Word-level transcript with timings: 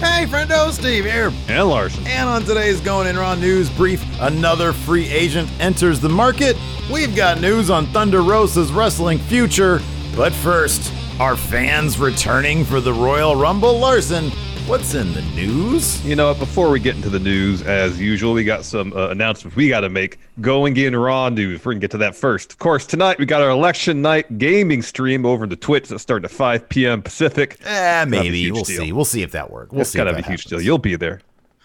Hey, 0.00 0.24
friendo, 0.24 0.70
Steve 0.72 1.04
here. 1.04 1.30
And 1.48 1.68
Larson. 1.68 2.06
And 2.06 2.26
on 2.26 2.42
today's 2.42 2.80
Going 2.80 3.06
In 3.06 3.18
Raw 3.18 3.34
News 3.34 3.68
Brief, 3.68 4.02
another 4.20 4.72
free 4.72 5.06
agent 5.06 5.50
enters 5.60 6.00
the 6.00 6.08
market. 6.08 6.56
We've 6.90 7.14
got 7.14 7.40
news 7.42 7.68
on 7.68 7.84
Thunder 7.88 8.22
Rosa's 8.22 8.72
wrestling 8.72 9.18
future. 9.18 9.82
But 10.16 10.32
first, 10.32 10.90
are 11.20 11.36
fans 11.36 11.98
returning 11.98 12.64
for 12.64 12.80
the 12.80 12.94
Royal 12.94 13.36
Rumble? 13.36 13.78
Larson, 13.78 14.32
what's 14.70 14.94
in 14.94 15.12
the 15.14 15.22
news? 15.34 16.02
You 16.06 16.14
know? 16.14 16.32
Before 16.32 16.70
we 16.70 16.78
get 16.78 16.94
into 16.94 17.10
the 17.10 17.18
news, 17.18 17.60
as 17.62 18.00
usual, 18.00 18.32
we 18.32 18.44
got 18.44 18.64
some 18.64 18.92
uh, 18.92 19.08
announcements 19.08 19.56
we 19.56 19.68
got 19.68 19.80
to 19.80 19.88
make. 19.88 20.20
Going 20.40 20.76
in 20.76 20.94
Raw 20.94 21.28
news. 21.28 21.64
We're 21.64 21.72
to 21.72 21.80
get 21.80 21.90
to 21.90 21.98
that 21.98 22.14
first. 22.14 22.52
Of 22.52 22.60
course, 22.60 22.86
tonight 22.86 23.18
we 23.18 23.26
got 23.26 23.42
our 23.42 23.50
election 23.50 24.00
night 24.00 24.38
gaming 24.38 24.80
stream 24.82 25.26
over 25.26 25.48
the 25.48 25.56
Twitch 25.56 25.88
that 25.88 25.98
starting 25.98 26.24
at 26.24 26.30
5 26.30 26.68
p.m. 26.68 27.02
Pacific. 27.02 27.56
Eh, 27.64 28.04
maybe. 28.04 28.48
We'll 28.52 28.62
deal. 28.62 28.84
see. 28.84 28.92
We'll 28.92 29.04
see 29.04 29.22
if 29.22 29.32
that 29.32 29.50
works. 29.50 29.72
We'll 29.72 29.80
it's 29.80 29.90
see. 29.90 29.96
gotta 29.96 30.12
be 30.14 30.20
a 30.20 30.26
huge 30.26 30.44
deal. 30.44 30.60
You'll 30.60 30.78
be 30.78 30.94
there. 30.94 31.20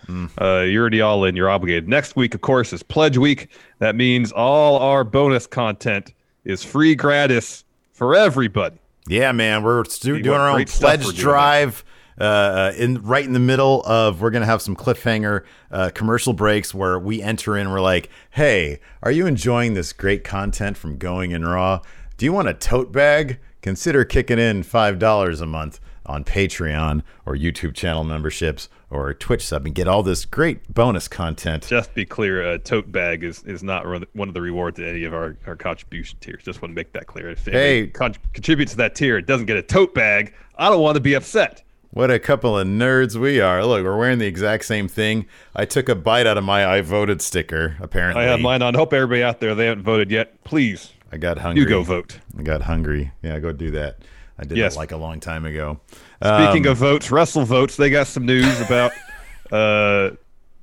Uh, 0.09 0.61
you're 0.61 0.81
already 0.81 1.01
all 1.01 1.25
in. 1.25 1.35
You're 1.35 1.49
obligated. 1.49 1.87
Next 1.87 2.15
week, 2.15 2.33
of 2.33 2.41
course, 2.41 2.73
is 2.73 2.81
Pledge 2.81 3.19
Week. 3.19 3.49
That 3.77 3.95
means 3.95 4.31
all 4.31 4.79
our 4.79 5.03
bonus 5.03 5.45
content 5.45 6.11
is 6.43 6.63
free, 6.63 6.95
gratis 6.95 7.65
for 7.91 8.15
everybody. 8.15 8.77
Yeah, 9.07 9.31
man, 9.31 9.61
we're 9.61 9.85
stu- 9.85 10.23
doing 10.23 10.39
our 10.39 10.49
own 10.49 10.65
pledge 10.65 11.15
drive. 11.15 11.83
Uh, 11.87 11.91
uh, 12.19 12.71
in 12.77 13.01
right 13.03 13.25
in 13.25 13.33
the 13.33 13.39
middle 13.39 13.83
of, 13.85 14.21
we're 14.21 14.29
gonna 14.29 14.45
have 14.45 14.61
some 14.61 14.75
cliffhanger 14.75 15.43
uh, 15.71 15.89
commercial 15.93 16.33
breaks 16.33 16.73
where 16.73 16.97
we 16.99 17.21
enter 17.21 17.57
in. 17.57 17.69
We're 17.71 17.81
like, 17.81 18.09
"Hey, 18.31 18.79
are 19.03 19.11
you 19.11 19.25
enjoying 19.27 19.73
this 19.73 19.91
great 19.93 20.23
content 20.23 20.77
from 20.77 20.97
Going 20.97 21.31
in 21.31 21.43
Raw? 21.45 21.81
Do 22.17 22.25
you 22.25 22.31
want 22.33 22.47
a 22.47 22.53
tote 22.53 22.91
bag? 22.91 23.39
Consider 23.61 24.05
kicking 24.05 24.39
in 24.39 24.63
five 24.63 24.99
dollars 24.99 25.41
a 25.41 25.45
month 25.45 25.79
on 26.05 26.23
Patreon 26.23 27.01
or 27.25 27.35
YouTube 27.35 27.73
channel 27.73 28.03
memberships 28.03 28.69
or 28.91 29.11
Twitch 29.15 29.43
sub 29.43 29.65
and 29.65 29.73
get 29.73 29.87
all 29.87 30.03
this 30.03 30.23
great 30.23 30.71
bonus 30.73 31.07
content." 31.07 31.65
Just 31.67 31.93
be 31.95 32.05
clear, 32.05 32.43
a 32.53 32.59
tote 32.59 32.91
bag 32.91 33.23
is, 33.23 33.43
is 33.43 33.63
not 33.63 33.85
one 34.13 34.27
of 34.29 34.33
the- 34.35 34.41
rewards 34.41 34.79
at 34.79 34.85
any 34.87 35.03
of 35.03 35.13
our, 35.13 35.35
our 35.47 35.55
contribution 35.55 36.17
tiers. 36.21 36.43
Just 36.43 36.61
want 36.61 36.71
to 36.71 36.75
make 36.75 36.93
that 36.93 37.07
clear. 37.07 37.31
If 37.31 37.43
Hey. 37.45 37.87
con- 37.87 38.15
contributes 38.33 38.71
to 38.73 38.77
that 38.77 38.93
tier, 38.95 39.17
it 39.17 39.25
doesn't 39.25 39.47
get 39.47 39.57
a 39.57 39.63
tote 39.63 39.93
bag. 39.95 40.33
I 40.57 40.69
don't 40.69 40.81
want 40.81 40.95
to 40.95 41.01
be 41.01 41.15
upset. 41.15 41.63
What 41.95 42.11
a 42.11 42.19
couple 42.19 42.59
of 42.59 42.67
nerds 42.67 43.15
we 43.15 43.39
are. 43.39 43.65
Look, 43.65 43.81
we're 43.85 43.97
wearing 43.97 44.19
the 44.19 44.25
exact 44.25 44.65
same 44.65 44.89
thing. 44.89 45.27
I 45.55 45.63
took 45.63 45.87
a 45.87 45.95
bite 45.95 46.27
out 46.27 46.37
of 46.37 46.43
my 46.43 46.65
I 46.65 46.81
voted 46.81 47.21
sticker, 47.21 47.77
apparently. 47.79 48.23
I 48.25 48.27
have 48.27 48.41
mine 48.41 48.61
on. 48.61 48.73
Hope 48.73 48.91
everybody 48.91 49.23
out 49.23 49.39
there 49.39 49.55
they 49.55 49.67
haven't 49.67 49.83
voted 49.85 50.11
yet. 50.11 50.43
Please, 50.43 50.91
I 51.13 51.15
got 51.15 51.37
hungry. 51.37 51.63
you 51.63 51.69
go 51.69 51.83
vote. 51.83 52.19
I 52.37 52.41
got 52.41 52.61
hungry. 52.63 53.13
Yeah, 53.23 53.39
go 53.39 53.53
do 53.53 53.71
that. 53.71 53.99
I 54.37 54.43
did 54.43 54.57
Yes. 54.57 54.75
it 54.75 54.77
like 54.77 54.91
a 54.91 54.97
long 54.97 55.21
time 55.21 55.45
ago. 55.45 55.79
Speaking 56.21 56.65
Um, 56.67 56.71
of 56.73 56.77
votes, 56.77 57.11
Wrestle 57.11 57.45
Votes, 57.45 57.77
they 57.77 57.89
got 57.89 58.07
some 58.07 58.25
news 58.25 58.59
about 58.59 58.91
uh, 59.53 60.11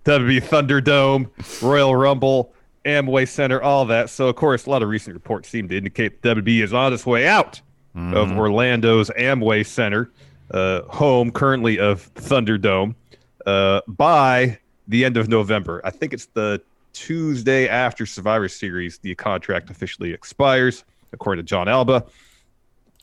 WWE 0.05 0.43
Thunderdome, 0.43 1.31
Royal 1.63 1.97
Rumble, 1.97 2.53
Amway 2.85 3.27
Center, 3.27 3.63
all 3.63 3.87
that. 3.87 4.11
So, 4.11 4.29
of 4.29 4.37
course, 4.37 4.67
a 4.67 4.71
lot 4.71 4.83
of 4.83 4.91
recent 4.91 5.15
reports 5.15 5.49
seem 5.49 5.67
to 5.69 5.79
indicate 5.79 6.21
WWE 6.21 6.63
is 6.63 6.75
on 6.75 6.93
its 6.93 7.07
way 7.07 7.27
out 7.27 7.63
of 7.95 8.33
Orlando's 8.33 9.11
Amway 9.19 9.65
Center, 9.65 10.11
uh, 10.53 10.83
home 10.83 11.31
currently 11.31 11.79
of 11.79 12.13
Thunderdome, 12.15 12.95
uh, 13.47 13.81
by 13.89 14.59
the 14.89 15.05
end 15.05 15.17
of 15.17 15.29
November. 15.29 15.81
I 15.85 15.91
think 15.91 16.13
it's 16.13 16.27
the 16.27 16.63
Tuesday 16.93 17.69
after 17.69 18.07
Survivor 18.07 18.49
Series, 18.49 18.99
the 18.99 19.15
contract 19.15 19.71
officially 19.71 20.13
expires, 20.13 20.85
according 21.13 21.45
to 21.45 21.49
Jon 21.49 21.69
Alba. 21.69 22.05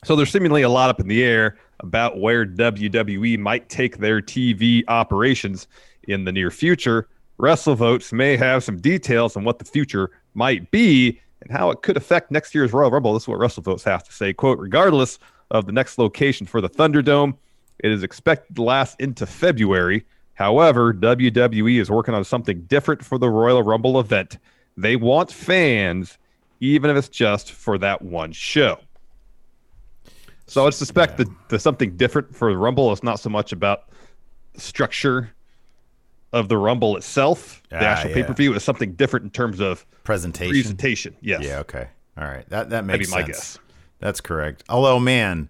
So 0.04 0.16
there's 0.16 0.30
seemingly 0.30 0.62
a 0.62 0.68
lot 0.68 0.90
up 0.90 1.00
in 1.00 1.08
the 1.08 1.22
air 1.22 1.58
about 1.80 2.18
where 2.18 2.46
WWE 2.46 3.38
might 3.38 3.68
take 3.68 3.98
their 3.98 4.20
TV 4.20 4.82
operations 4.88 5.66
in 6.04 6.24
the 6.24 6.32
near 6.32 6.50
future. 6.50 7.08
WrestleVotes 7.38 8.12
may 8.12 8.36
have 8.36 8.62
some 8.62 8.80
details 8.80 9.36
on 9.36 9.44
what 9.44 9.58
the 9.58 9.64
future 9.64 10.10
might 10.34 10.70
be 10.70 11.20
and 11.42 11.50
how 11.50 11.70
it 11.70 11.82
could 11.82 11.96
affect 11.96 12.30
next 12.30 12.54
year's 12.54 12.72
Royal 12.72 12.90
Rumble. 12.90 13.14
This 13.14 13.24
is 13.24 13.28
what 13.28 13.40
WrestleVotes 13.40 13.84
has 13.84 14.02
to 14.04 14.12
say. 14.12 14.32
Quote, 14.32 14.58
regardless 14.58 15.18
of 15.50 15.66
the 15.66 15.72
next 15.72 15.98
location 15.98 16.46
for 16.46 16.60
the 16.60 16.68
Thunderdome, 16.68 17.36
it 17.78 17.90
is 17.90 18.02
expected 18.02 18.56
to 18.56 18.62
last 18.62 19.00
into 19.00 19.26
February. 19.26 20.04
However, 20.34 20.92
WWE 20.94 21.80
is 21.80 21.90
working 21.90 22.14
on 22.14 22.24
something 22.24 22.62
different 22.62 23.04
for 23.04 23.18
the 23.18 23.28
Royal 23.28 23.62
Rumble 23.62 23.98
event. 24.00 24.38
They 24.76 24.96
want 24.96 25.30
fans, 25.32 26.18
even 26.60 26.90
if 26.90 26.96
it's 26.96 27.08
just 27.08 27.52
for 27.52 27.76
that 27.78 28.02
one 28.02 28.32
show. 28.32 28.78
So 30.46 30.66
I 30.66 30.70
suspect 30.70 31.16
that 31.18 31.28
the 31.48 31.58
something 31.58 31.96
different 31.96 32.34
for 32.34 32.50
the 32.50 32.58
Rumble 32.58 32.90
is 32.92 33.02
not 33.02 33.20
so 33.20 33.28
much 33.30 33.52
about 33.52 33.84
structure 34.56 35.30
of 36.32 36.48
the 36.48 36.56
Rumble 36.56 36.96
itself. 36.96 37.62
The 37.70 37.76
Ah, 37.76 37.80
actual 37.80 38.10
yeah. 38.10 38.16
pay 38.16 38.22
per 38.24 38.32
view 38.34 38.54
is 38.54 38.64
something 38.64 38.92
different 38.94 39.24
in 39.24 39.30
terms 39.30 39.60
of 39.60 39.84
presentation. 40.04 40.52
presentation. 40.52 41.16
Yes. 41.20 41.42
Yeah, 41.44 41.58
okay. 41.60 41.88
All 42.16 42.24
right. 42.24 42.48
That 42.48 42.70
that 42.70 42.84
That'd 42.84 42.86
makes 42.86 43.08
be 43.08 43.14
my 43.14 43.22
guess. 43.22 43.58
That's 44.00 44.20
correct. 44.20 44.64
Although, 44.68 44.98
man, 44.98 45.48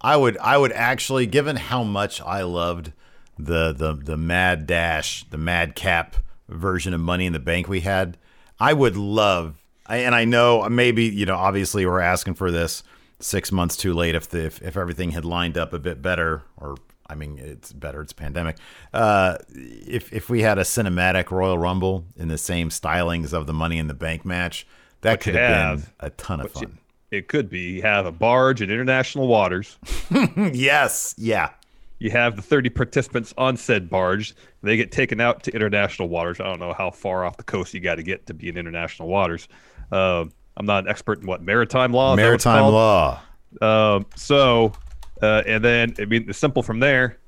I 0.00 0.16
would 0.16 0.36
I 0.38 0.58
would 0.58 0.72
actually, 0.72 1.26
given 1.26 1.56
how 1.56 1.82
much 1.84 2.20
I 2.20 2.42
loved 2.42 2.92
the 3.38 3.72
the 3.72 3.94
the 3.94 4.16
Mad 4.16 4.66
Dash, 4.66 5.24
the 5.30 5.38
Mad 5.38 5.74
Cap 5.74 6.16
version 6.48 6.92
of 6.92 7.00
Money 7.00 7.26
in 7.26 7.32
the 7.32 7.38
Bank 7.38 7.68
we 7.68 7.80
had, 7.80 8.18
I 8.60 8.72
would 8.72 8.96
love. 8.96 9.56
And 9.88 10.14
I 10.14 10.24
know 10.24 10.68
maybe 10.68 11.04
you 11.04 11.26
know 11.26 11.36
obviously 11.36 11.86
we're 11.86 12.00
asking 12.00 12.34
for 12.34 12.50
this 12.50 12.82
six 13.20 13.52
months 13.52 13.76
too 13.76 13.94
late 13.94 14.14
if 14.16 14.28
the 14.28 14.46
if, 14.46 14.60
if 14.62 14.76
everything 14.76 15.12
had 15.12 15.24
lined 15.24 15.56
up 15.56 15.72
a 15.72 15.78
bit 15.78 16.02
better 16.02 16.42
or. 16.56 16.76
I 17.04 17.14
mean, 17.14 17.36
it's 17.38 17.74
better. 17.74 18.00
It's 18.00 18.12
a 18.12 18.14
pandemic. 18.14 18.56
Uh, 18.94 19.36
if 19.50 20.10
if 20.14 20.30
we 20.30 20.40
had 20.40 20.56
a 20.56 20.62
cinematic 20.62 21.30
Royal 21.30 21.58
Rumble 21.58 22.06
in 22.16 22.28
the 22.28 22.38
same 22.38 22.70
stylings 22.70 23.34
of 23.34 23.46
the 23.46 23.52
Money 23.52 23.76
in 23.76 23.86
the 23.86 23.92
Bank 23.92 24.24
match, 24.24 24.66
that 25.02 25.10
What 25.10 25.20
could 25.20 25.34
have 25.34 25.80
been 25.82 25.92
a 26.00 26.08
ton 26.08 26.40
of 26.40 26.54
what 26.54 26.62
you- 26.62 26.68
fun. 26.68 26.78
It 27.12 27.28
could 27.28 27.50
be 27.50 27.74
you 27.74 27.82
have 27.82 28.06
a 28.06 28.10
barge 28.10 28.62
in 28.62 28.70
international 28.70 29.28
waters. 29.28 29.78
yes. 30.36 31.14
Yeah. 31.18 31.50
You 31.98 32.10
have 32.10 32.36
the 32.36 32.42
30 32.42 32.70
participants 32.70 33.34
on 33.36 33.58
said 33.58 33.90
barge. 33.90 34.34
They 34.62 34.78
get 34.78 34.90
taken 34.90 35.20
out 35.20 35.42
to 35.44 35.52
international 35.52 36.08
waters. 36.08 36.40
I 36.40 36.44
don't 36.44 36.58
know 36.58 36.72
how 36.72 36.90
far 36.90 37.26
off 37.26 37.36
the 37.36 37.44
coast 37.44 37.74
you 37.74 37.80
got 37.80 37.96
to 37.96 38.02
get 38.02 38.26
to 38.26 38.34
be 38.34 38.48
in 38.48 38.56
international 38.56 39.08
waters. 39.08 39.46
Uh, 39.92 40.24
I'm 40.56 40.64
not 40.64 40.84
an 40.84 40.90
expert 40.90 41.20
in 41.20 41.26
what 41.26 41.42
maritime 41.42 41.92
law. 41.92 42.14
is 42.14 42.16
that 42.16 42.24
what 42.24 42.34
it's 42.34 42.44
Maritime 42.46 42.72
law. 42.72 43.20
Um, 43.60 44.06
so, 44.16 44.72
uh, 45.20 45.42
and 45.46 45.62
then 45.62 45.94
I 45.98 46.06
mean, 46.06 46.30
it's 46.30 46.38
simple 46.38 46.62
from 46.62 46.80
there. 46.80 47.18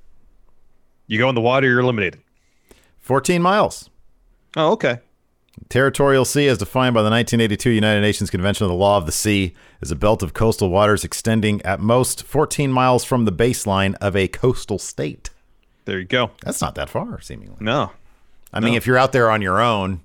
You 1.09 1.19
go 1.19 1.29
in 1.29 1.35
the 1.35 1.43
water, 1.43 1.69
you're 1.69 1.81
eliminated. 1.81 2.23
14 3.01 3.43
miles. 3.43 3.91
Oh, 4.57 4.73
okay. 4.73 5.01
Territorial 5.69 6.25
sea, 6.25 6.49
as 6.49 6.59
defined 6.59 6.95
by 6.95 7.03
the 7.03 7.11
1982 7.11 7.71
United 7.71 8.01
Nations 8.01 8.31
Convention 8.31 8.65
on 8.65 8.71
the 8.71 8.77
Law 8.77 8.97
of 8.99 9.06
the 9.06 9.12
Sea, 9.12 9.55
is 9.81 9.91
a 9.91 9.97
belt 9.97 10.23
of 10.23 10.35
coastal 10.35 10.69
waters 10.69 11.05
extending 11.05 11.62
at 11.62 11.79
most 11.81 12.25
14 12.25 12.73
miles 12.73 13.05
from 13.05 13.25
the 13.25 13.33
baseline 13.33 13.95
of 14.01 14.17
a 14.17 14.27
coastal 14.29 14.79
state. 14.79 15.31
There 15.85 15.99
you 15.99 16.06
go. 16.06 16.33
That's 16.43 16.61
not 16.61 16.75
that 16.77 16.89
far, 16.89 17.21
seemingly. 17.21 17.56
No. 17.61 17.93
I 18.53 18.61
mean, 18.61 18.75
if 18.75 18.87
you're 18.87 18.99
out 18.99 19.12
there 19.12 19.31
on 19.31 19.43
your 19.43 19.61
own, 19.61 20.01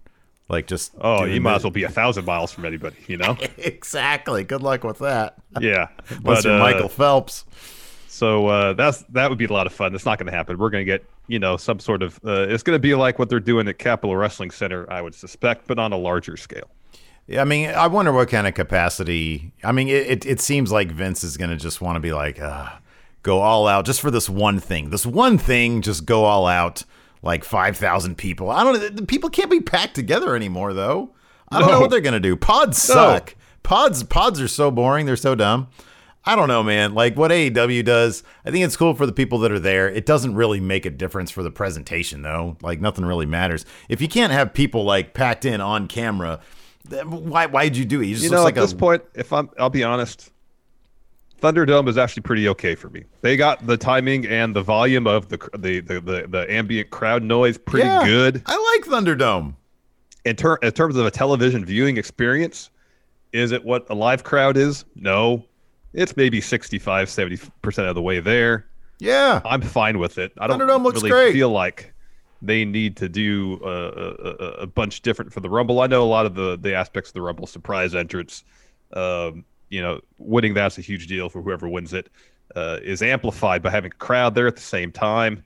like 0.50 0.68
just 0.68 0.92
Oh, 1.00 1.24
you 1.24 1.40
might 1.42 1.52
the- 1.52 1.56
as 1.58 1.64
well 1.64 1.72
be 1.72 1.84
a 1.84 1.90
thousand 2.02 2.26
miles 2.26 2.52
from 2.52 2.66
anybody, 2.66 2.98
you 3.08 3.18
know? 3.18 3.38
exactly. 3.58 4.44
Good 4.44 4.62
luck 4.62 4.84
with 4.84 5.00
that. 5.00 5.36
yeah. 5.60 5.88
Unless 6.10 6.24
But, 6.24 6.46
you're 6.46 6.56
uh, 6.56 6.60
Michael 6.60 6.90
Phelps. 6.90 7.46
So 8.08 8.48
uh, 8.48 8.74
that's 8.74 9.04
that 9.10 9.30
would 9.30 9.38
be 9.38 9.46
a 9.46 9.54
lot 9.54 9.66
of 9.68 9.74
fun. 9.74 9.94
That's 9.94 10.06
not 10.06 10.18
going 10.20 10.30
to 10.30 10.36
happen. 10.36 10.58
We're 10.58 10.70
going 10.72 10.86
to 10.86 10.92
get 10.92 11.06
you 11.30 11.40
know 11.40 11.56
some 11.56 11.80
sort 11.80 12.04
of. 12.04 12.20
Uh, 12.26 12.48
it's 12.50 12.64
going 12.64 12.76
to 12.76 12.82
be 12.82 12.96
like 12.96 13.20
what 13.20 13.30
they're 13.30 13.40
doing 13.40 13.68
at 13.68 13.80
Capitol 13.80 14.18
Wrestling 14.18 14.52
Center, 14.52 14.92
I 14.92 15.02
would 15.02 15.16
suspect, 15.16 15.68
but 15.68 15.80
on 15.80 15.94
a 15.94 15.98
larger 15.98 16.36
scale. 16.36 16.70
Yeah, 17.28 17.42
I 17.42 17.46
mean, 17.46 17.70
I 17.70 17.86
wonder 17.88 18.12
what 18.12 18.28
kind 18.30 18.48
of 18.48 18.56
capacity. 18.56 19.54
I 19.64 19.72
mean, 19.72 19.88
it, 19.88 20.08
it, 20.08 20.26
it 20.26 20.42
seems 20.42 20.72
like 20.72 20.92
Vince 20.92 21.24
is 21.24 21.38
going 21.38 21.52
to 21.52 21.56
just 21.56 21.80
want 21.80 21.96
to 21.96 22.00
be 22.00 22.12
like, 22.12 22.42
uh, 22.42 22.70
go 23.22 23.40
all 23.40 23.68
out 23.68 23.86
just 23.86 24.02
for 24.02 24.10
this 24.10 24.28
one 24.28 24.60
thing. 24.60 24.90
This 24.90 25.06
one 25.06 25.38
thing, 25.38 25.84
just 25.84 26.06
go 26.06 26.26
all 26.26 26.48
out, 26.48 26.84
like 27.22 27.44
5,000 27.44 28.18
people. 28.18 28.50
I 28.50 28.64
don't 28.64 28.74
know. 28.74 28.90
the 28.90 29.06
People 29.06 29.30
can't 29.30 29.52
be 29.52 29.62
packed 29.62 29.94
together 29.94 30.36
anymore, 30.36 30.74
though. 30.74 31.14
I 31.52 31.60
don't 31.60 31.70
know 31.70 31.80
what 31.80 31.92
they're 31.92 32.02
going 32.02 32.14
to 32.14 32.20
do. 32.20 32.36
Pods 32.36 32.82
suck. 32.82 33.36
Pods 33.62 34.04
pods 34.04 34.42
are 34.42 34.48
so 34.48 34.72
boring. 34.72 35.06
They're 35.06 35.16
so 35.16 35.36
dumb. 35.36 35.68
I 36.26 36.36
don't 36.36 36.48
know, 36.48 36.62
man. 36.64 36.94
Like 36.94 37.16
what 37.16 37.32
AEW 37.32 37.84
does, 37.86 38.24
I 38.46 38.52
think 38.52 38.66
it's 38.66 38.76
cool 38.76 38.94
for 38.94 39.06
the 39.06 39.14
people 39.14 39.40
that 39.40 39.52
are 39.52 39.60
there. 39.60 39.90
It 39.90 40.06
doesn't 40.06 40.36
really 40.36 40.60
make 40.60 40.86
a 40.86 40.90
difference 40.90 41.32
for 41.32 41.44
the 41.44 41.52
presentation, 41.52 42.22
though. 42.22 42.58
Like 42.62 42.82
nothing 42.82 43.06
really 43.06 43.26
matters. 43.26 43.66
If 43.88 44.02
you 44.02 44.08
can't 44.08 44.34
have 44.34 44.54
people 44.54 44.84
like 44.84 45.14
packed 45.14 45.46
in 45.46 45.62
on 45.62 45.88
camera, 45.88 46.42
then 46.86 47.10
why 47.10 47.46
why'd 47.46 47.76
you 47.78 47.86
do 47.86 48.02
it? 48.02 48.08
You 48.08 48.14
just 48.16 48.26
You 48.26 48.32
know, 48.32 48.44
like 48.44 48.58
at 48.58 48.62
this 48.62 48.74
a, 48.74 48.76
point, 48.76 49.04
if 49.16 49.32
I'm, 49.32 49.50
I'll 49.58 49.70
be 49.70 49.84
honest, 49.84 50.32
Thunderdome 51.42 51.88
is 51.88 51.98
actually 51.98 52.24
pretty 52.24 52.50
okay 52.50 52.76
for 52.76 52.90
me. 52.90 53.06
They 53.22 53.38
got 53.38 53.66
the 53.66 53.78
timing 53.78 54.28
and 54.28 54.54
the 54.56 54.62
volume 54.62 55.08
of 55.08 55.30
the 55.30 55.38
the 55.58 55.80
the, 55.80 56.02
the, 56.02 56.28
the 56.28 56.52
ambient 56.52 56.90
crowd 56.90 57.24
noise 57.24 57.58
pretty 57.58 57.88
Yeah, 57.88 58.06
good. 58.06 58.44
I 58.46 58.76
like 58.76 58.92
Thunderdome. 58.92 59.56
In, 60.26 60.36
ter- 60.36 60.58
in 60.58 60.72
terms 60.74 60.98
of 60.98 61.06
a 61.06 61.12
television 61.12 61.64
viewing 61.64 61.96
experience, 61.96 62.70
is 63.32 63.54
it 63.54 63.64
what 63.64 63.90
a 63.90 63.96
live 63.96 64.26
crowd 64.26 64.58
is? 64.58 64.84
No. 64.96 65.46
It's 65.94 66.16
maybe 66.16 66.40
65, 66.42 67.08
70% 67.08 67.90
of 67.90 67.96
the 67.96 68.02
way 68.02 68.20
there. 68.20 68.68
Yeah, 69.00 69.42
I'm 69.46 69.62
fine 69.62 69.98
with 69.98 70.18
it. 70.18 70.34
I 70.38 70.48
don't 70.48 70.60
really 70.60 71.10
great. 71.10 71.34
feel 71.34 71.50
like 71.50 71.94
they 72.42 72.66
need 72.66 72.96
to 72.98 73.10
do 73.10 73.60
a, 73.64 73.70
a, 73.70 74.46
a 74.62 74.68
bunch 74.68 75.02
different 75.02 75.34
for 75.34 75.40
the 75.40 75.50
Rumble. 75.50 75.82
I 75.82 75.88
know 75.88 76.04
a 76.04 76.06
lot 76.06 76.26
of 76.26 76.36
the, 76.36 76.58
the 76.58 76.74
aspects 76.74 77.10
of 77.10 77.14
the 77.14 77.22
Rumble 77.22 77.48
surprise 77.48 77.96
entrance, 77.96 78.44
um, 78.94 79.46
you 79.70 79.82
know, 79.82 80.00
winning 80.18 80.54
that's 80.54 80.78
a 80.78 80.82
huge 80.82 81.08
deal 81.08 81.30
for 81.30 81.42
whoever 81.42 81.68
wins 81.68 81.94
it, 81.94 82.10
uh, 82.56 82.80
is 82.82 83.02
amplified 83.02 83.62
by 83.62 83.70
having 83.70 83.92
a 83.92 83.96
crowd 83.96 84.36
there 84.36 84.48
at 84.48 84.56
the 84.56 84.62
same 84.62 84.92
time. 84.92 85.44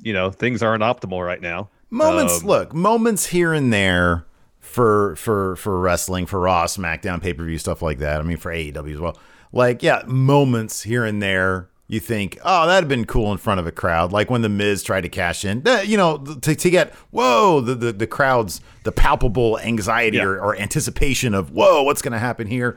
You 0.00 0.12
know, 0.12 0.30
things 0.30 0.62
aren't 0.62 0.82
optimal 0.82 1.24
right 1.24 1.40
now. 1.40 1.70
moments. 1.90 2.42
Um, 2.42 2.46
look, 2.46 2.72
moments 2.74 3.26
here 3.26 3.52
and 3.52 3.72
there 3.72 4.26
for 4.60 5.16
for 5.16 5.56
for 5.56 5.80
wrestling, 5.80 6.26
for 6.26 6.38
Raw, 6.40 6.66
SmackDown, 6.66 7.20
pay 7.20 7.32
per 7.32 7.44
view 7.44 7.58
stuff 7.58 7.82
like 7.82 7.98
that. 7.98 8.20
I 8.20 8.22
mean, 8.22 8.36
for 8.36 8.52
AEW 8.52 8.94
as 8.94 9.00
well. 9.00 9.18
Like, 9.52 9.82
yeah, 9.82 10.02
moments 10.06 10.82
here 10.82 11.04
and 11.04 11.22
there. 11.22 11.68
You 11.90 12.00
think, 12.00 12.38
oh, 12.44 12.66
that'd 12.66 12.84
have 12.84 12.88
been 12.88 13.06
cool 13.06 13.32
in 13.32 13.38
front 13.38 13.60
of 13.60 13.66
a 13.66 13.72
crowd, 13.72 14.12
like 14.12 14.28
when 14.28 14.42
the 14.42 14.50
Miz 14.50 14.82
tried 14.82 15.00
to 15.02 15.08
cash 15.08 15.42
in. 15.42 15.62
That- 15.62 15.88
You 15.88 15.96
know, 15.96 16.18
to, 16.18 16.54
to 16.54 16.70
get 16.70 16.92
whoa, 17.10 17.62
the, 17.62 17.74
the 17.74 17.92
the 17.94 18.06
crowd's 18.06 18.60
the 18.84 18.92
palpable 18.92 19.58
anxiety 19.60 20.18
Yeah. 20.18 20.24
or, 20.24 20.38
or 20.38 20.56
anticipation 20.60 21.32
of 21.32 21.50
whoa, 21.50 21.82
what's 21.82 22.02
going 22.02 22.12
to 22.12 22.18
happen 22.18 22.46
here? 22.46 22.76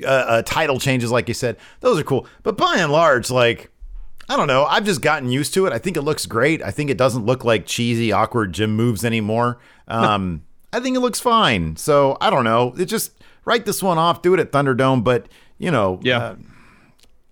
Uh, 0.00 0.06
uh, 0.06 0.42
title 0.42 0.78
changes, 0.78 1.10
like 1.10 1.26
you 1.26 1.34
said, 1.34 1.56
those 1.80 1.98
are 1.98 2.04
cool. 2.04 2.24
But 2.44 2.56
by 2.56 2.76
and 2.78 2.92
large, 2.92 3.30
like 3.32 3.70
I 4.28 4.36
don't 4.36 4.46
know. 4.46 4.64
I've 4.64 4.84
just 4.84 5.02
gotten 5.02 5.28
used 5.28 5.52
to 5.54 5.66
it. 5.66 5.72
I 5.72 5.78
think 5.78 5.96
it 5.96 6.02
looks 6.02 6.24
great. 6.26 6.62
I 6.62 6.70
think 6.70 6.88
it 6.88 6.96
doesn't 6.96 7.26
look 7.26 7.44
like 7.44 7.66
cheesy, 7.66 8.12
awkward 8.12 8.52
gym 8.52 8.76
moves 8.76 9.04
anymore. 9.04 9.58
Um, 9.88 10.44
I 10.72 10.78
think 10.78 10.96
it 10.96 11.00
looks 11.00 11.18
fine. 11.18 11.74
So 11.74 12.16
I 12.20 12.30
don't 12.30 12.44
know. 12.44 12.74
It 12.78 12.84
just 12.84 13.10
write 13.44 13.66
this 13.66 13.82
one 13.82 13.98
off. 13.98 14.22
Do 14.22 14.32
it 14.34 14.38
at 14.40 14.52
Thunderdome. 14.52 15.02
But 15.02 15.26
you 15.62 15.70
know, 15.70 16.00
Yeah. 16.02 16.18
uh, 16.18 16.36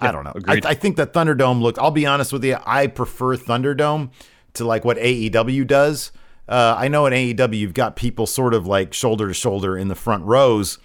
I 0.01 0.13
don't 0.13 0.25
know. 0.25 0.33
I. 0.49 0.61
I 0.65 0.75
think 0.75 0.97
that 0.97 1.13
Thunderdome 1.13 1.61
looked. 1.61 1.79
I'll 1.79 1.91
be 1.91 2.07
honest 2.07 2.33
with 2.33 2.43
you. 2.45 2.57
I 2.65 2.87
prefer 2.87 3.37
Thunderdome 3.37 4.11
to 4.55 4.65
like 4.65 4.85
what 4.85 4.97
AEW 4.97 5.67
does. 5.67 6.13
Uh, 6.49 6.75
I 6.79 6.89
know 6.89 7.05
in 7.07 7.13
AEW 7.13 7.59
you've 7.59 7.75
got 7.75 7.97
people 7.97 8.27
sort 8.27 8.55
of 8.55 8.67
like 8.67 8.95
shoulder 8.95 9.29
to 9.29 9.35
shoulder 9.35 9.77
in 9.77 9.89
the 9.89 9.95
front 9.95 10.25
rows, 10.25 10.79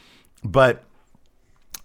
but 0.44 0.84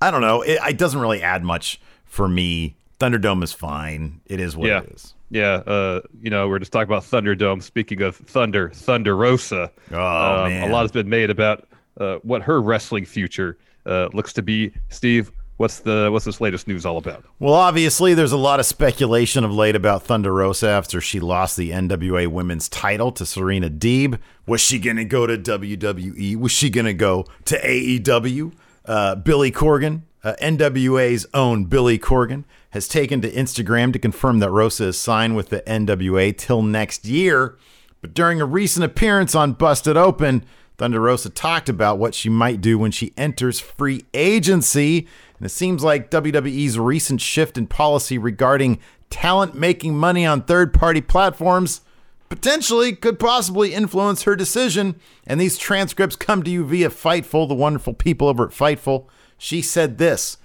I 0.02 0.10
don't 0.10 0.20
know. 0.22 0.42
It, 0.42 0.58
it 0.68 0.76
doesn't 0.78 1.00
really 1.00 1.22
add 1.22 1.44
much 1.44 1.80
for 2.04 2.26
me. 2.28 2.76
Thunderdome 2.98 3.42
is 3.44 3.52
fine. 3.52 4.20
It 4.26 4.40
is 4.40 4.56
what 4.56 4.68
Yeah. 4.68 4.80
it 4.82 4.90
is. 4.90 5.14
Yeah, 5.32 5.62
uh, 5.64 6.00
you 6.20 6.28
know, 6.28 6.48
we're 6.48 6.58
just 6.58 6.72
talking 6.72 6.88
about 6.92 7.04
Thunderdome. 7.04 7.62
Speaking 7.62 8.02
of 8.02 8.16
Thunder, 8.16 8.70
Thunder 8.70 9.16
Rosa. 9.16 9.70
Oh, 9.92 10.42
um, 10.44 10.48
man. 10.50 10.68
A 10.68 10.72
lot 10.72 10.82
has 10.82 10.90
been 10.90 11.08
made 11.08 11.30
about 11.30 11.68
uh, 12.00 12.16
what 12.22 12.42
her 12.42 12.60
wrestling 12.60 13.04
future 13.04 13.56
uh, 13.86 14.08
looks 14.12 14.32
to 14.32 14.42
be. 14.42 14.72
Steve, 14.88 15.30
what's 15.60 15.80
the 15.80 16.08
what's 16.10 16.24
this 16.24 16.40
latest 16.40 16.66
news 16.66 16.86
all 16.86 16.96
about? 16.96 17.22
Well, 17.38 17.52
obviously, 17.52 18.14
there's 18.14 18.32
a 18.32 18.38
lot 18.38 18.60
of 18.60 18.66
speculation 18.66 19.44
of 19.44 19.52
late 19.52 19.76
about 19.76 20.02
Thunder 20.02 20.32
Rosa 20.32 20.68
after 20.68 21.02
she 21.02 21.20
lost 21.20 21.58
the 21.58 21.70
NWA 21.70 22.26
Women's 22.28 22.66
title 22.68 23.12
to 23.12 23.26
Serena 23.26 23.68
Deeb. 23.68 24.18
Was 24.46 24.62
she 24.62 24.80
to 24.80 25.04
go 25.04 25.26
to 25.26 25.36
WWE? 25.36 26.36
Was 26.36 26.50
she 26.50 26.70
to 26.70 26.94
go 26.94 27.26
to 27.44 27.60
AEW? 27.60 28.52
Uh, 28.86 29.14
Billy 29.16 29.52
Corgan, 29.52 30.02
uh, 30.24 30.32
NWA's 30.40 31.26
own 31.34 31.66
Billy 31.66 31.98
Corgan, 31.98 32.44
has 32.70 32.88
taken 32.88 33.20
to 33.20 33.30
Instagram 33.30 33.92
to 33.92 33.98
confirm 33.98 34.38
that 34.38 34.50
Rosa 34.50 34.86
is 34.86 34.98
signed 34.98 35.36
with 35.36 35.50
the 35.50 35.60
NWA 35.60 36.36
till 36.36 36.62
next 36.62 37.04
year. 37.04 37.58
But 38.00 38.14
during 38.14 38.40
a 38.40 38.46
recent 38.46 38.84
appearance 38.84 39.34
on 39.34 39.52
Busted 39.52 39.98
Open, 39.98 40.46
Thunder 40.80 41.00
Rosa 41.02 41.28
talked 41.28 41.68
about 41.68 41.98
what 41.98 42.14
she 42.14 42.30
might 42.30 42.62
do 42.62 42.78
when 42.78 42.90
she 42.90 43.12
enters 43.14 43.60
free 43.60 44.06
agency. 44.14 45.06
And 45.36 45.44
it 45.44 45.50
seems 45.50 45.84
like 45.84 46.10
WWE's 46.10 46.78
recent 46.78 47.20
shift 47.20 47.58
in 47.58 47.66
policy 47.66 48.16
regarding 48.16 48.78
talent 49.10 49.54
making 49.54 49.98
money 49.98 50.24
on 50.24 50.40
third 50.40 50.72
party 50.72 51.02
platforms 51.02 51.82
potentially 52.30 52.94
could 52.94 53.18
possibly 53.18 53.74
influence 53.74 54.22
her 54.22 54.34
decision. 54.34 54.98
And 55.26 55.38
these 55.38 55.58
transcripts 55.58 56.16
come 56.16 56.42
to 56.44 56.50
you 56.50 56.64
via 56.64 56.88
Fightful, 56.88 57.46
the 57.46 57.54
wonderful 57.54 57.92
people 57.92 58.28
over 58.28 58.44
at 58.44 58.52
Fightful. 58.52 59.04
She 59.36 59.60
said 59.60 59.98
this 59.98 60.38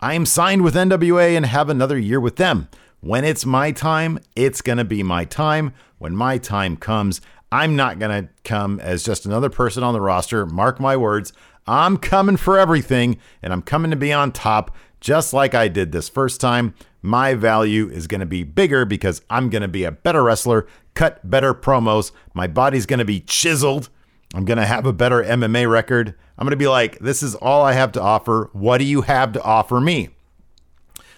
I 0.00 0.14
am 0.14 0.26
signed 0.26 0.62
with 0.62 0.76
NWA 0.76 1.36
and 1.36 1.44
have 1.44 1.68
another 1.68 1.98
year 1.98 2.20
with 2.20 2.36
them. 2.36 2.68
When 3.00 3.24
it's 3.24 3.44
my 3.44 3.72
time, 3.72 4.20
it's 4.36 4.62
going 4.62 4.78
to 4.78 4.84
be 4.84 5.02
my 5.02 5.24
time. 5.24 5.74
When 5.98 6.14
my 6.14 6.38
time 6.38 6.76
comes, 6.76 7.20
I'm 7.52 7.76
not 7.76 7.98
going 7.98 8.24
to 8.24 8.32
come 8.44 8.80
as 8.80 9.02
just 9.02 9.26
another 9.26 9.50
person 9.50 9.82
on 9.82 9.92
the 9.92 10.00
roster. 10.00 10.46
Mark 10.46 10.80
my 10.80 10.96
words. 10.96 11.34
I'm 11.66 11.98
coming 11.98 12.38
for 12.38 12.58
everything 12.58 13.18
and 13.42 13.52
I'm 13.52 13.60
coming 13.60 13.90
to 13.90 13.96
be 13.96 14.10
on 14.10 14.32
top 14.32 14.74
just 15.00 15.34
like 15.34 15.54
I 15.54 15.68
did 15.68 15.92
this 15.92 16.08
first 16.08 16.40
time. 16.40 16.74
My 17.02 17.34
value 17.34 17.90
is 17.90 18.06
going 18.06 18.20
to 18.20 18.26
be 18.26 18.42
bigger 18.42 18.86
because 18.86 19.20
I'm 19.28 19.50
going 19.50 19.60
to 19.60 19.68
be 19.68 19.84
a 19.84 19.92
better 19.92 20.22
wrestler, 20.22 20.66
cut 20.94 21.28
better 21.28 21.52
promos. 21.52 22.10
My 22.32 22.46
body's 22.46 22.86
going 22.86 23.00
to 23.00 23.04
be 23.04 23.20
chiseled. 23.20 23.90
I'm 24.34 24.46
going 24.46 24.58
to 24.58 24.64
have 24.64 24.86
a 24.86 24.92
better 24.94 25.22
MMA 25.22 25.70
record. 25.70 26.14
I'm 26.38 26.46
going 26.46 26.52
to 26.52 26.56
be 26.56 26.68
like, 26.68 27.00
this 27.00 27.22
is 27.22 27.34
all 27.34 27.62
I 27.62 27.74
have 27.74 27.92
to 27.92 28.00
offer. 28.00 28.48
What 28.54 28.78
do 28.78 28.84
you 28.84 29.02
have 29.02 29.32
to 29.32 29.42
offer 29.42 29.78
me? 29.78 30.08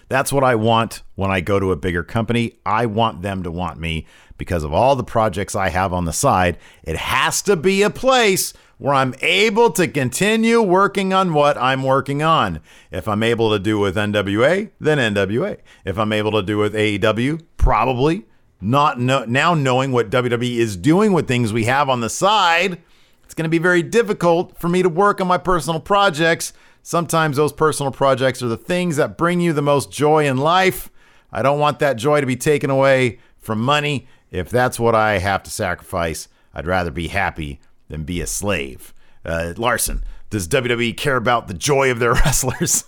That's 0.07 0.31
what 0.31 0.43
I 0.43 0.55
want 0.55 1.01
when 1.15 1.31
I 1.31 1.41
go 1.41 1.59
to 1.59 1.71
a 1.71 1.75
bigger 1.75 2.03
company. 2.03 2.59
I 2.65 2.85
want 2.85 3.21
them 3.21 3.43
to 3.43 3.51
want 3.51 3.79
me 3.79 4.05
because 4.37 4.63
of 4.63 4.73
all 4.73 4.95
the 4.95 5.03
projects 5.03 5.55
I 5.55 5.69
have 5.69 5.93
on 5.93 6.05
the 6.05 6.13
side. 6.13 6.57
It 6.83 6.97
has 6.97 7.41
to 7.43 7.55
be 7.55 7.81
a 7.81 7.89
place 7.89 8.53
where 8.77 8.93
I'm 8.93 9.15
able 9.21 9.71
to 9.71 9.87
continue 9.87 10.61
working 10.61 11.13
on 11.13 11.33
what 11.33 11.57
I'm 11.57 11.83
working 11.83 12.21
on. 12.21 12.59
If 12.91 13.07
I'm 13.07 13.23
able 13.23 13.51
to 13.51 13.59
do 13.59 13.79
with 13.79 13.95
NWA, 13.95 14.69
then 14.79 14.97
NWA. 14.97 15.57
If 15.85 15.97
I'm 15.97 16.11
able 16.11 16.31
to 16.33 16.43
do 16.43 16.57
with 16.57 16.73
AEW, 16.73 17.41
probably. 17.57 18.25
Not 18.61 18.99
no, 18.99 19.25
now 19.25 19.53
knowing 19.53 19.91
what 19.91 20.09
WWE 20.09 20.57
is 20.57 20.77
doing 20.77 21.13
with 21.13 21.27
things 21.27 21.53
we 21.53 21.65
have 21.65 21.89
on 21.89 22.01
the 22.01 22.09
side, 22.09 22.81
it's 23.23 23.33
going 23.33 23.43
to 23.43 23.49
be 23.49 23.57
very 23.57 23.83
difficult 23.83 24.57
for 24.59 24.69
me 24.69 24.81
to 24.81 24.89
work 24.89 25.21
on 25.21 25.27
my 25.27 25.37
personal 25.37 25.79
projects. 25.79 26.53
Sometimes 26.95 27.35
those 27.35 27.51
personal 27.51 27.91
projects 27.91 28.43
are 28.43 28.47
the 28.47 28.55
things 28.57 28.97
that 28.97 29.17
bring 29.17 29.41
you 29.41 29.53
the 29.53 29.61
most 29.63 29.91
joy 29.91 30.27
in 30.27 30.37
life. 30.37 30.91
I 31.31 31.41
don't 31.41 31.57
want 31.57 31.79
that 31.79 31.95
joy 31.95 32.21
to 32.21 32.27
be 32.27 32.35
taken 32.35 32.69
away 32.69 33.17
from 33.39 33.59
money. 33.59 34.07
If 34.29 34.51
that's 34.51 34.79
what 34.79 34.93
I 34.93 35.17
have 35.17 35.41
to 35.43 35.49
sacrifice, 35.49 36.27
I'd 36.53 36.67
rather 36.67 36.91
be 36.91 37.07
happy 37.07 37.59
than 37.89 38.03
be 38.03 38.21
a 38.21 38.27
slave. 38.27 38.93
Uh, 39.25 39.55
Larson, 39.57 40.03
does 40.29 40.47
WWE 40.47 40.95
care 40.95 41.15
about 41.15 41.47
the 41.47 41.55
joy 41.55 41.89
of 41.89 41.97
their 41.97 42.13
wrestlers? 42.23 42.83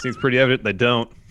Seems 0.00 0.16
pretty 0.16 0.40
evident 0.40 0.64
they 0.64 0.72
don't. 0.72 1.08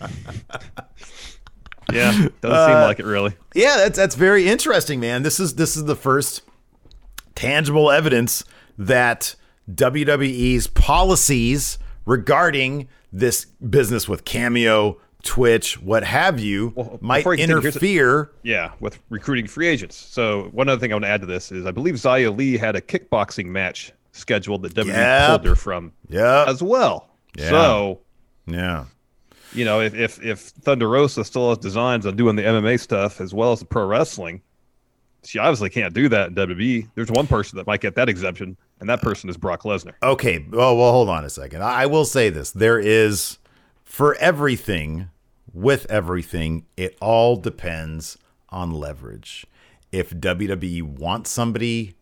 yeah, 1.92 2.12
doesn't 2.12 2.42
Uh, 2.44 2.66
seem 2.66 2.74
like 2.76 2.98
it 2.98 3.04
really. 3.04 3.34
yeah, 3.54 3.76
that's 3.76 3.98
that's 3.98 4.14
very 4.14 4.48
interesting, 4.48 5.00
man. 5.00 5.22
This 5.22 5.38
is 5.38 5.56
this 5.56 5.76
is 5.76 5.84
the 5.84 5.96
first 5.96 6.40
tangible 7.34 7.90
evidence 7.90 8.42
that 8.78 9.34
WWE's 9.70 10.66
policies 10.68 11.78
regarding 12.06 12.88
this 13.12 13.44
business 13.44 14.08
with 14.08 14.24
Cameo, 14.24 14.98
Twitch, 15.22 15.80
what 15.80 16.02
have 16.02 16.40
you, 16.40 16.72
Well, 16.74 16.98
might 17.00 17.24
you 17.24 17.30
here's 17.32 17.40
a- 17.40 17.42
interfere. 17.68 18.30
Yeah, 18.42 18.72
with 18.80 18.98
recruiting 19.08 19.46
free 19.46 19.68
agents. 19.68 19.94
So 19.96 20.48
one 20.52 20.68
other 20.68 20.80
thing 20.80 20.90
I 20.92 20.94
want 20.96 21.04
to 21.04 21.08
add 21.10 21.20
to 21.20 21.26
this 21.26 21.52
is 21.52 21.64
I 21.64 21.70
believe 21.70 21.94
Xia 21.94 22.36
Li 22.36 22.56
had 22.56 22.74
a 22.74 22.80
kickboxing 22.80 23.46
match 23.46 23.92
scheduled 24.12 24.62
that 24.62 24.74
WWE 24.74 24.88
Yep. 24.88 25.28
pulled 25.30 25.46
her 25.46 25.54
from 25.54 25.92
Yeah. 26.08 26.44
as 26.48 26.62
well. 26.62 27.08
Yeah. 27.38 27.48
So 27.50 28.00
Yeah. 28.48 28.84
you 29.54 29.64
know, 29.64 29.80
if, 29.80 29.94
if 29.94 30.20
if 30.24 30.40
Thunder 30.40 30.88
Rosa 30.88 31.24
still 31.24 31.50
has 31.50 31.58
designs 31.58 32.04
on 32.04 32.16
doing 32.16 32.34
the 32.36 32.42
MMA 32.42 32.78
stuff 32.80 33.20
as 33.20 33.32
well 33.32 33.52
as 33.52 33.60
the 33.60 33.64
pro 33.66 33.86
wrestling, 33.86 34.42
she 35.24 35.38
obviously 35.38 35.70
can't 35.70 35.94
do 35.94 36.08
that 36.08 36.28
in 36.28 36.34
WWE. 36.34 36.88
There's 36.94 37.10
one 37.10 37.26
person 37.26 37.56
that 37.58 37.66
might 37.66 37.80
get 37.80 37.94
that 37.94 38.08
exemption, 38.08 38.56
and 38.80 38.88
that 38.88 39.02
person 39.02 39.30
is 39.30 39.36
Brock 39.36 39.62
Lesnar. 39.62 39.94
Okay. 40.02 40.44
Well, 40.50 40.76
well, 40.76 40.92
hold 40.92 41.08
on 41.08 41.24
a 41.24 41.30
second. 41.30 41.62
I 41.62 41.86
will 41.86 42.04
say 42.04 42.30
this: 42.30 42.50
there 42.50 42.78
is 42.78 43.38
for 43.84 44.14
everything, 44.16 45.10
with 45.52 45.90
everything, 45.90 46.66
it 46.76 46.96
all 47.00 47.36
depends 47.36 48.18
on 48.48 48.72
leverage. 48.72 49.46
If 49.90 50.10
WWE 50.10 50.82
wants 50.82 51.30
somebody 51.30 51.94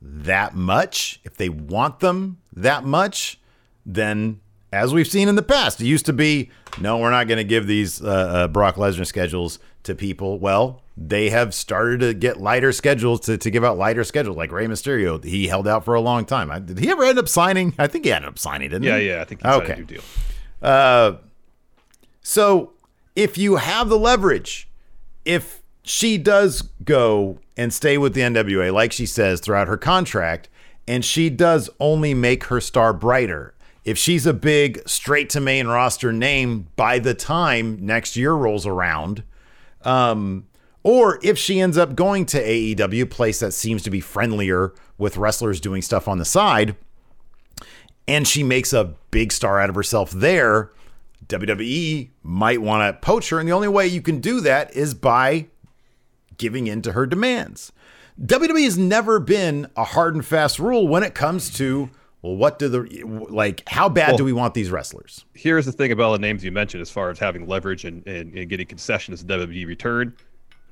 that 0.00 0.54
much, 0.54 1.20
if 1.24 1.36
they 1.36 1.48
want 1.48 2.00
them 2.00 2.38
that 2.52 2.84
much, 2.84 3.38
then 3.84 4.40
as 4.72 4.92
we've 4.92 5.06
seen 5.06 5.28
in 5.28 5.36
the 5.36 5.42
past, 5.42 5.80
it 5.80 5.86
used 5.86 6.06
to 6.06 6.12
be 6.12 6.50
no, 6.80 6.98
we're 6.98 7.10
not 7.10 7.28
going 7.28 7.38
to 7.38 7.44
give 7.44 7.66
these 7.66 8.02
uh, 8.02 8.06
uh, 8.06 8.48
Brock 8.48 8.76
Lesnar 8.76 9.06
schedules 9.06 9.58
to 9.84 9.94
people. 9.94 10.38
Well, 10.38 10.82
they 10.96 11.30
have 11.30 11.52
started 11.54 12.00
to 12.00 12.14
get 12.14 12.40
lighter 12.40 12.70
schedules 12.72 13.20
to, 13.20 13.36
to 13.36 13.50
give 13.50 13.64
out 13.64 13.76
lighter 13.76 14.04
schedules, 14.04 14.36
like 14.36 14.52
Rey 14.52 14.66
Mysterio. 14.66 15.22
He 15.24 15.48
held 15.48 15.66
out 15.66 15.84
for 15.84 15.94
a 15.94 16.00
long 16.00 16.24
time. 16.24 16.50
I, 16.50 16.60
did 16.60 16.78
he 16.78 16.88
ever 16.90 17.02
end 17.04 17.18
up 17.18 17.28
signing? 17.28 17.74
I 17.78 17.86
think 17.88 18.04
he 18.04 18.12
ended 18.12 18.28
up 18.28 18.38
signing, 18.38 18.70
didn't 18.70 18.84
Yeah, 18.84 18.98
he? 18.98 19.08
yeah, 19.08 19.16
yeah. 19.16 19.20
I 19.22 19.24
think 19.24 19.42
he's 19.42 19.52
Okay. 19.52 19.72
a 19.72 19.76
new 19.76 19.84
deal. 19.84 20.02
Uh, 20.62 21.14
so 22.22 22.72
if 23.16 23.36
you 23.36 23.56
have 23.56 23.88
the 23.88 23.98
leverage, 23.98 24.68
if 25.24 25.62
she 25.82 26.16
does 26.18 26.62
go 26.84 27.38
and 27.56 27.72
stay 27.72 27.98
with 27.98 28.14
the 28.14 28.20
NWA, 28.22 28.72
like 28.72 28.92
she 28.92 29.06
says 29.06 29.40
throughout 29.40 29.68
her 29.68 29.76
contract, 29.76 30.48
and 30.86 31.04
she 31.04 31.30
does 31.30 31.70
only 31.80 32.14
make 32.14 32.44
her 32.44 32.60
star 32.60 32.92
brighter, 32.92 33.54
if 33.84 33.98
she's 33.98 34.26
a 34.26 34.32
big 34.32 34.80
straight 34.88 35.28
to 35.30 35.40
main 35.40 35.66
roster 35.66 36.12
name 36.12 36.68
by 36.76 36.98
the 36.98 37.14
time 37.14 37.84
next 37.84 38.16
year 38.16 38.32
rolls 38.32 38.66
around, 38.66 39.22
um, 39.82 40.46
or 40.84 41.18
if 41.22 41.36
she 41.38 41.60
ends 41.60 41.76
up 41.76 41.96
going 41.96 42.26
to 42.26 42.42
AEW, 42.42 43.10
place 43.10 43.40
that 43.40 43.52
seems 43.52 43.82
to 43.82 43.90
be 43.90 44.00
friendlier 44.00 44.72
with 44.98 45.16
wrestlers 45.16 45.60
doing 45.60 45.82
stuff 45.82 46.06
on 46.06 46.18
the 46.18 46.24
side, 46.24 46.76
and 48.06 48.28
she 48.28 48.42
makes 48.42 48.72
a 48.72 48.94
big 49.10 49.32
star 49.32 49.58
out 49.58 49.70
of 49.70 49.74
herself 49.74 50.10
there, 50.10 50.70
WWE 51.26 52.10
might 52.22 52.60
want 52.60 52.94
to 52.94 53.00
poach 53.00 53.30
her. 53.30 53.38
And 53.40 53.48
the 53.48 53.52
only 53.52 53.68
way 53.68 53.86
you 53.86 54.02
can 54.02 54.20
do 54.20 54.40
that 54.42 54.76
is 54.76 54.92
by 54.92 55.46
giving 56.36 56.66
in 56.66 56.82
to 56.82 56.92
her 56.92 57.06
demands. 57.06 57.72
WWE 58.20 58.64
has 58.64 58.76
never 58.76 59.18
been 59.18 59.66
a 59.76 59.84
hard 59.84 60.14
and 60.14 60.24
fast 60.24 60.58
rule 60.58 60.86
when 60.86 61.02
it 61.02 61.14
comes 61.14 61.50
to, 61.54 61.88
well, 62.20 62.36
what 62.36 62.58
do 62.58 62.68
the, 62.68 63.26
like, 63.30 63.62
how 63.68 63.88
bad 63.88 64.16
do 64.16 64.24
we 64.24 64.32
want 64.32 64.54
these 64.54 64.70
wrestlers? 64.70 65.24
Here's 65.32 65.64
the 65.64 65.72
thing 65.72 65.90
about 65.90 66.12
the 66.12 66.18
names 66.18 66.44
you 66.44 66.52
mentioned 66.52 66.82
as 66.82 66.90
far 66.90 67.10
as 67.10 67.18
having 67.18 67.46
leverage 67.48 67.84
and, 67.84 68.06
and, 68.06 68.36
and 68.36 68.48
getting 68.48 68.66
concessions 68.66 69.24
to 69.24 69.26
WWE 69.26 69.66
return. 69.66 70.14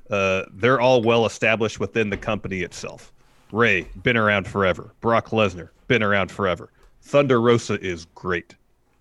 Uh, 0.09 0.43
they're 0.53 0.81
all 0.81 1.01
well 1.01 1.25
established 1.25 1.79
within 1.79 2.09
the 2.09 2.17
company 2.17 2.61
itself. 2.61 3.11
Rey, 3.51 3.87
been 4.01 4.17
around 4.17 4.47
forever. 4.47 4.93
Brock 4.99 5.29
Lesnar, 5.29 5.69
been 5.87 6.03
around 6.03 6.31
forever. 6.31 6.71
Thunder 7.01 7.39
Rosa 7.39 7.79
is 7.81 8.05
great. 8.15 8.55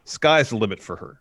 Sky's 0.05 0.51
the 0.51 0.57
limit 0.57 0.81
for 0.81 0.97
her. 0.97 1.21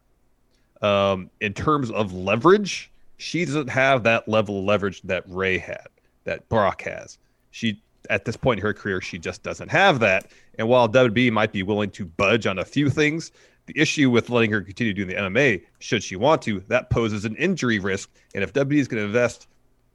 Um, 0.88 1.30
in 1.40 1.54
terms 1.54 1.92
of 1.92 2.14
leverage, 2.14 2.92
she 3.18 3.46
doesn't 3.46 3.70
have 3.70 4.04
that 4.04 4.28
level 4.28 4.60
of 4.60 4.66
leverage 4.66 5.02
that 5.04 5.24
Rey 5.28 5.58
had, 5.58 5.88
that 6.24 6.48
Brock 6.50 6.82
has. 6.82 7.20
She 7.52 7.82
at 8.10 8.26
this 8.26 8.36
point 8.36 8.60
in 8.60 8.66
her 8.66 8.74
career, 8.74 9.00
she 9.00 9.18
just 9.18 9.44
doesn't 9.44 9.70
have 9.70 10.00
that. 10.00 10.32
And 10.58 10.68
while 10.68 10.90
WWE 10.90 11.32
might 11.32 11.52
be 11.52 11.64
willing 11.64 11.92
to 11.92 12.06
budge 12.06 12.48
on 12.48 12.60
a 12.60 12.66
few 12.66 12.90
things, 12.90 13.32
the 13.68 13.80
issue 13.80 14.10
with 14.10 14.30
letting 14.30 14.52
her 14.52 14.62
continue 14.62 14.94
doing 14.94 15.08
the 15.08 15.16
MMA, 15.16 15.64
should 15.80 16.04
she 16.04 16.16
want 16.16 16.42
to, 16.44 16.60
that 16.62 16.90
poses 16.90 17.26
an 17.26 17.36
injury 17.36 17.80
risk. 17.80 18.10
And 18.34 18.44
if 18.44 18.54
WWE 18.54 18.80
is 18.80 18.88
going 18.88 19.02
to 19.02 19.06
invest 19.06 19.48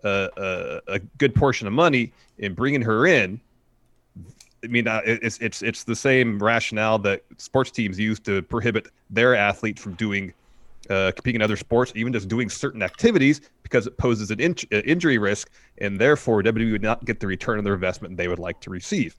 a, 0.05 0.29
a, 0.37 0.93
a 0.95 0.99
good 1.19 1.35
portion 1.35 1.67
of 1.67 1.73
money 1.73 2.13
in 2.39 2.55
bringing 2.55 2.83
her 2.83 3.07
in, 3.07 3.41
I 4.65 4.69
mean, 4.69 4.87
it's 4.89 5.39
it's 5.39 5.63
it's 5.63 5.85
the 5.85 5.95
same 5.95 6.43
rationale 6.43 6.99
that 7.01 7.23
sports 7.37 7.71
teams 7.71 7.99
use 7.99 8.19
to 8.21 8.43
prohibit 8.43 8.89
their 9.11 9.35
athletes 9.37 9.81
from 9.81 9.95
doing 9.95 10.33
uh, 10.91 11.13
competing 11.15 11.37
in 11.37 11.43
other 11.43 11.57
sports, 11.57 11.93
even 11.95 12.13
just 12.13 12.29
doing 12.29 12.49
certain 12.49 12.83
activities, 12.83 13.41
because 13.63 13.87
it 13.87 13.97
poses 13.97 14.31
an 14.31 14.41
in- 14.41 14.57
uh, 14.73 14.79
injury 14.79 15.19
risk, 15.19 15.51
and 15.79 16.01
therefore 16.01 16.43
WWE 16.43 16.73
would 16.73 16.83
not 16.83 17.05
get 17.05 17.21
the 17.21 17.27
return 17.27 17.59
on 17.59 17.65
their 17.65 17.75
investment 17.75 18.17
they 18.17 18.29
would 18.29 18.39
like 18.39 18.61
to 18.61 18.71
receive. 18.71 19.17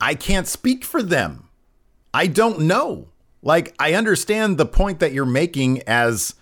I 0.00 0.14
can't 0.14 0.46
speak 0.46 0.84
for 0.84 1.02
them. 1.02 1.48
I 2.12 2.26
don't 2.26 2.60
know. 2.60 3.08
Like, 3.42 3.74
I 3.78 3.94
understand 3.94 4.58
the 4.58 4.66
point 4.66 5.00
that 5.00 5.12
you're 5.12 5.24
making 5.24 5.82
as 5.82 6.34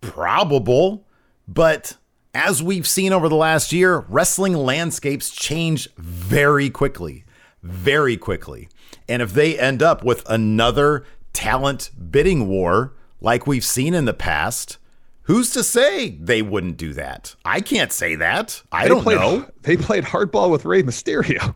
probable, 0.00 1.05
but 1.48 1.96
as 2.34 2.62
we've 2.62 2.86
seen 2.86 3.12
over 3.12 3.28
the 3.28 3.36
last 3.36 3.72
year, 3.72 4.00
wrestling 4.08 4.54
landscapes 4.54 5.30
change 5.30 5.88
very 5.96 6.68
quickly, 6.70 7.24
very 7.62 8.16
quickly. 8.16 8.68
And 9.08 9.22
if 9.22 9.32
they 9.32 9.58
end 9.58 9.82
up 9.82 10.04
with 10.04 10.28
another 10.28 11.04
talent 11.32 11.90
bidding 12.10 12.48
war 12.48 12.94
like 13.20 13.46
we've 13.46 13.64
seen 13.64 13.94
in 13.94 14.04
the 14.04 14.12
past, 14.14 14.78
who's 15.22 15.50
to 15.50 15.62
say 15.64 16.10
they 16.10 16.42
wouldn't 16.42 16.76
do 16.76 16.92
that? 16.94 17.34
I 17.44 17.60
can't 17.60 17.92
say 17.92 18.16
that. 18.16 18.62
I 18.70 18.82
They 18.84 18.88
don't 18.90 19.02
played, 19.02 19.18
know. 19.18 19.48
They 19.62 19.76
played 19.76 20.04
hardball 20.04 20.50
with 20.50 20.64
Rey 20.64 20.82
Mysterio 20.82 21.54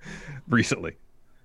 recently. 0.48 0.96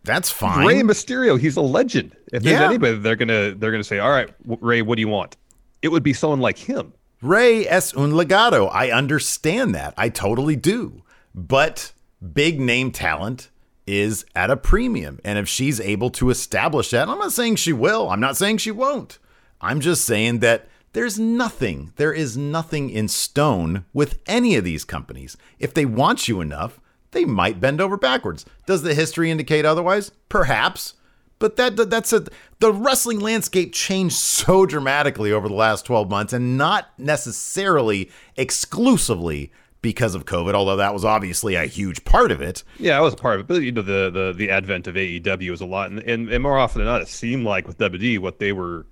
That's 0.03 0.29
fine. 0.31 0.65
Rey 0.65 0.81
Mysterio, 0.81 1.37
he's 1.37 1.57
a 1.57 1.61
legend. 1.61 2.15
If 2.31 2.43
there's 2.43 2.59
Yeah. 2.59 2.65
anybody, 2.67 2.97
they're 2.99 3.17
gonna 3.17 3.51
they're 3.55 3.71
gonna 3.71 3.83
say, 3.83 3.99
"All 3.99 4.09
right, 4.09 4.29
Rey, 4.45 4.81
what 4.81 4.95
do 4.95 5.01
you 5.01 5.09
want?" 5.09 5.35
It 5.81 5.89
would 5.89 6.03
be 6.03 6.13
someone 6.13 6.39
like 6.39 6.57
him. 6.57 6.93
Rey 7.21 7.67
es 7.67 7.95
un 7.95 8.11
legado. 8.11 8.69
I 8.71 8.91
understand 8.91 9.73
that. 9.75 9.93
I 9.97 10.09
totally 10.09 10.55
do. 10.55 11.03
But 11.33 11.91
big 12.33 12.59
name 12.59 12.91
talent 12.91 13.49
is 13.85 14.25
at 14.35 14.51
a 14.51 14.57
premium. 14.57 15.19
And 15.23 15.39
if 15.39 15.47
she's 15.47 15.79
able 15.79 16.09
to 16.11 16.29
establish 16.29 16.91
that, 16.91 17.09
I'm 17.09 17.19
not 17.19 17.31
saying 17.31 17.55
she 17.55 17.73
will. 17.73 18.09
I'm 18.09 18.19
not 18.19 18.37
saying 18.37 18.57
she 18.57 18.71
won't. 18.71 19.17
I'm 19.61 19.79
just 19.79 20.05
saying 20.05 20.39
that 20.39 20.67
there's 20.93 21.19
nothing, 21.19 21.93
there 21.95 22.13
is 22.13 22.37
nothing 22.37 22.89
in 22.89 23.07
stone 23.07 23.85
with 23.93 24.19
any 24.27 24.55
of 24.55 24.63
these 24.63 24.85
companies. 24.85 25.37
If 25.59 25.73
they 25.73 25.85
want 25.85 26.27
you 26.27 26.41
enough, 26.41 26.79
they 27.11 27.25
might 27.25 27.59
bend 27.59 27.81
over 27.81 27.97
backwards. 27.97 28.45
Does 28.65 28.83
the 28.83 28.93
history 28.93 29.31
indicate 29.31 29.65
otherwise? 29.65 30.11
Perhaps. 30.29 30.93
But 31.39 31.55
that 31.57 31.75
that- 31.77 31.89
that's 31.89 32.13
a 32.13 32.25
the 32.59 32.71
wrestling 32.71 33.19
landscape 33.19 33.73
changed 33.73 34.15
so 34.15 34.65
dramatically 34.65 35.31
over 35.31 35.47
the 35.47 35.53
last 35.53 35.85
12 35.85 36.09
months 36.09 36.33
and 36.33 36.57
not 36.57 36.89
necessarily 36.97 38.09
exclusively 38.35 39.51
because 39.81 40.15
of 40.15 40.25
COVID, 40.25 40.53
although 40.53 40.75
that 40.75 40.93
was 40.93 41.05
obviously 41.05 41.55
a 41.55 41.65
huge 41.65 42.03
part 42.03 42.31
of 42.31 42.41
it. 42.41 42.63
Yeah, 42.79 42.97
I 42.97 43.01
was 43.01 43.15
part 43.15 43.35
of 43.35 43.41
it. 43.41 43.47
But 43.47 43.61
you 43.61 43.71
know, 43.71 43.81
the 43.81 44.09
the 44.09 44.33
the 44.35 44.49
advent 44.49 44.87
of 44.87 44.95
AEW 44.95 45.51
was 45.51 45.61
a 45.61 45.65
lot, 45.65 45.89
and, 45.91 45.99
and, 45.99 46.29
and 46.29 46.43
more 46.43 46.57
often 46.57 46.79
than 46.79 46.87
not, 46.87 47.01
it 47.01 47.07
seemed 47.07 47.45
like 47.45 47.67
with 47.67 47.77
WWE, 47.77 48.19
what 48.19 48.39
they 48.39 48.51
were 48.51 48.85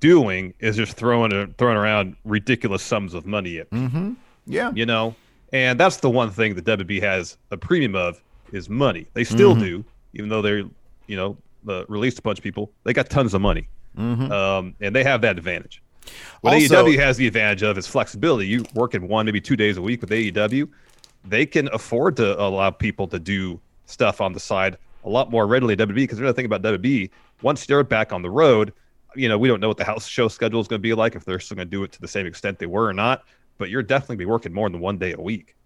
doing 0.00 0.54
is 0.60 0.76
just 0.76 0.94
throwing 0.94 1.32
a, 1.32 1.46
throwing 1.58 1.76
around 1.76 2.16
ridiculous 2.24 2.82
sums 2.82 3.14
of 3.14 3.26
money 3.26 3.58
at 3.58 3.70
people, 3.70 3.88
mm-hmm. 3.88 4.12
Yeah. 4.46 4.72
you 4.74 4.86
know. 4.86 5.14
And 5.52 5.80
that's 5.80 5.98
the 5.98 6.10
one 6.10 6.30
thing 6.30 6.54
that 6.56 6.64
WWE 6.64 7.00
has 7.00 7.38
a 7.50 7.56
premium 7.56 7.94
of 7.94 8.22
is 8.52 8.68
money. 8.68 9.06
They 9.14 9.24
still 9.24 9.52
mm-hmm. 9.52 9.64
do, 9.64 9.84
even 10.12 10.28
though 10.28 10.42
they're 10.42 10.64
you 11.08 11.16
know 11.16 11.36
uh, 11.68 11.84
released 11.88 12.18
a 12.20 12.22
bunch 12.22 12.38
of 12.38 12.44
people. 12.44 12.70
They 12.84 12.92
got 12.92 13.10
tons 13.10 13.34
of 13.34 13.40
money, 13.40 13.68
um, 13.96 14.74
and 14.80 14.94
they 14.94 15.02
have 15.04 15.20
that 15.22 15.36
advantage. 15.38 15.82
What 16.40 16.54
Also- 16.54 16.84
AEW 16.86 16.98
has 17.00 17.16
the 17.16 17.26
advantage 17.26 17.62
of 17.62 17.76
is 17.76 17.86
flexibility. 17.86 18.46
You 18.46 18.64
work 18.74 18.94
in 18.94 19.08
one, 19.08 19.26
maybe 19.26 19.40
two 19.40 19.56
days 19.56 19.76
a 19.76 19.82
week 19.82 20.00
with 20.00 20.10
AEW. 20.10 20.68
They 21.24 21.44
can 21.44 21.68
afford 21.72 22.16
to 22.16 22.40
allow 22.40 22.70
people 22.70 23.08
to 23.08 23.18
do 23.18 23.60
stuff 23.86 24.20
on 24.20 24.32
the 24.32 24.40
side 24.40 24.78
a 25.04 25.08
lot 25.08 25.30
more 25.30 25.46
readily 25.46 25.72
at 25.72 25.80
WB 25.80 25.94
because 25.94 26.18
another 26.18 26.32
thing 26.34 26.44
about 26.46 26.62
WB, 26.62 27.10
once 27.42 27.66
they're 27.66 27.82
back 27.84 28.12
on 28.12 28.22
the 28.22 28.30
road, 28.30 28.72
you 29.14 29.28
know, 29.28 29.36
we 29.38 29.48
don't 29.48 29.60
know 29.60 29.68
what 29.68 29.76
the 29.76 29.84
house 29.84 30.06
show 30.06 30.28
schedule 30.28 30.60
is 30.60 30.68
going 30.68 30.78
to 30.80 30.82
be 30.82 30.94
like, 30.94 31.14
if 31.14 31.24
they're 31.24 31.40
still 31.40 31.56
going 31.56 31.66
to 31.68 31.70
do 31.70 31.82
it 31.82 31.92
to 31.92 32.00
the 32.00 32.08
same 32.08 32.26
extent 32.26 32.58
they 32.58 32.66
were 32.66 32.86
or 32.86 32.92
not, 32.92 33.24
but 33.58 33.68
you're 33.70 33.82
definitely 33.82 34.16
be 34.16 34.24
working 34.26 34.52
more 34.52 34.68
than 34.70 34.80
one 34.80 34.98
day 34.98 35.12
a 35.12 35.20
week. 35.20 35.56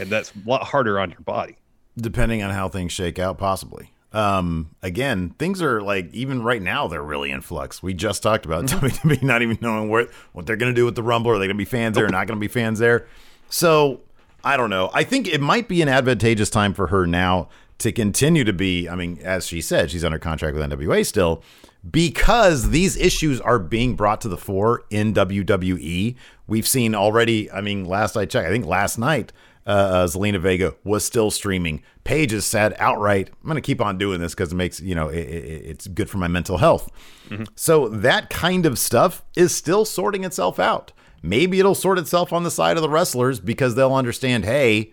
And 0.00 0.08
that's 0.10 0.32
a 0.34 0.48
lot 0.48 0.64
harder 0.64 0.98
on 1.00 1.10
your 1.10 1.20
body. 1.20 1.56
depending 1.96 2.42
on 2.42 2.50
how 2.50 2.68
things 2.68 2.92
shake 2.92 3.18
out 3.18 3.38
possibly 3.38 3.90
um 4.14 4.70
again 4.82 5.30
things 5.38 5.60
are 5.60 5.82
like 5.82 6.12
even 6.14 6.42
right 6.42 6.62
now 6.62 6.86
they're 6.86 7.02
really 7.02 7.30
in 7.30 7.40
flux 7.40 7.82
we 7.82 7.92
just 7.92 8.22
talked 8.22 8.46
about 8.46 8.64
WWE 8.66 9.22
not 9.22 9.42
even 9.42 9.58
knowing 9.60 9.90
what 9.90 10.10
what 10.32 10.46
they're 10.46 10.56
going 10.56 10.72
to 10.72 10.76
do 10.76 10.84
with 10.84 10.94
the 10.94 11.02
rumble 11.02 11.30
are 11.30 11.38
they 11.38 11.46
going 11.46 11.56
to 11.56 11.60
be 11.60 11.64
fans 11.64 11.96
there 11.96 12.06
or 12.06 12.10
not 12.10 12.26
going 12.26 12.38
to 12.38 12.40
be 12.40 12.48
fans 12.48 12.78
there 12.78 13.06
so 13.48 14.00
I 14.44 14.58
don't 14.58 14.70
know. 14.70 14.90
I 14.92 15.04
think 15.04 15.26
it 15.26 15.40
might 15.40 15.68
be 15.68 15.80
an 15.80 15.88
advantageous 15.88 16.50
time 16.50 16.74
for 16.74 16.88
her 16.88 17.06
now 17.06 17.48
to 17.78 17.90
continue 17.90 18.44
to 18.44 18.52
be. 18.52 18.88
I 18.88 18.94
mean, 18.94 19.18
as 19.22 19.46
she 19.46 19.62
said, 19.62 19.90
she's 19.90 20.04
under 20.04 20.18
contract 20.18 20.54
with 20.54 20.70
NWA 20.70 21.04
still 21.06 21.42
because 21.90 22.70
these 22.70 22.96
issues 22.96 23.40
are 23.40 23.58
being 23.58 23.96
brought 23.96 24.20
to 24.20 24.28
the 24.28 24.36
fore 24.36 24.84
in 24.90 25.14
WWE. 25.14 26.14
We've 26.46 26.68
seen 26.68 26.94
already. 26.94 27.50
I 27.50 27.62
mean, 27.62 27.86
last 27.86 28.16
I 28.16 28.26
checked, 28.26 28.46
I 28.46 28.50
think 28.50 28.66
last 28.66 28.98
night. 28.98 29.32
Uh, 29.66 29.70
uh, 29.70 30.06
Zelina 30.06 30.38
Vega 30.38 30.74
was 30.84 31.04
still 31.04 31.30
streaming. 31.30 31.82
Paige 32.04 32.32
has 32.32 32.44
said 32.44 32.74
outright, 32.78 33.30
"I'm 33.30 33.48
going 33.48 33.54
to 33.56 33.62
keep 33.62 33.80
on 33.80 33.96
doing 33.96 34.20
this 34.20 34.34
because 34.34 34.52
it 34.52 34.56
makes 34.56 34.78
you 34.80 34.94
know 34.94 35.08
it, 35.08 35.20
it, 35.20 35.66
it's 35.66 35.86
good 35.86 36.10
for 36.10 36.18
my 36.18 36.28
mental 36.28 36.58
health." 36.58 36.90
Mm-hmm. 37.30 37.44
So 37.54 37.88
that 37.88 38.28
kind 38.28 38.66
of 38.66 38.78
stuff 38.78 39.24
is 39.36 39.54
still 39.54 39.84
sorting 39.84 40.24
itself 40.24 40.58
out. 40.58 40.92
Maybe 41.22 41.58
it'll 41.58 41.74
sort 41.74 41.98
itself 41.98 42.34
on 42.34 42.42
the 42.42 42.50
side 42.50 42.76
of 42.76 42.82
the 42.82 42.90
wrestlers 42.90 43.40
because 43.40 43.74
they'll 43.74 43.94
understand, 43.94 44.44
hey, 44.44 44.92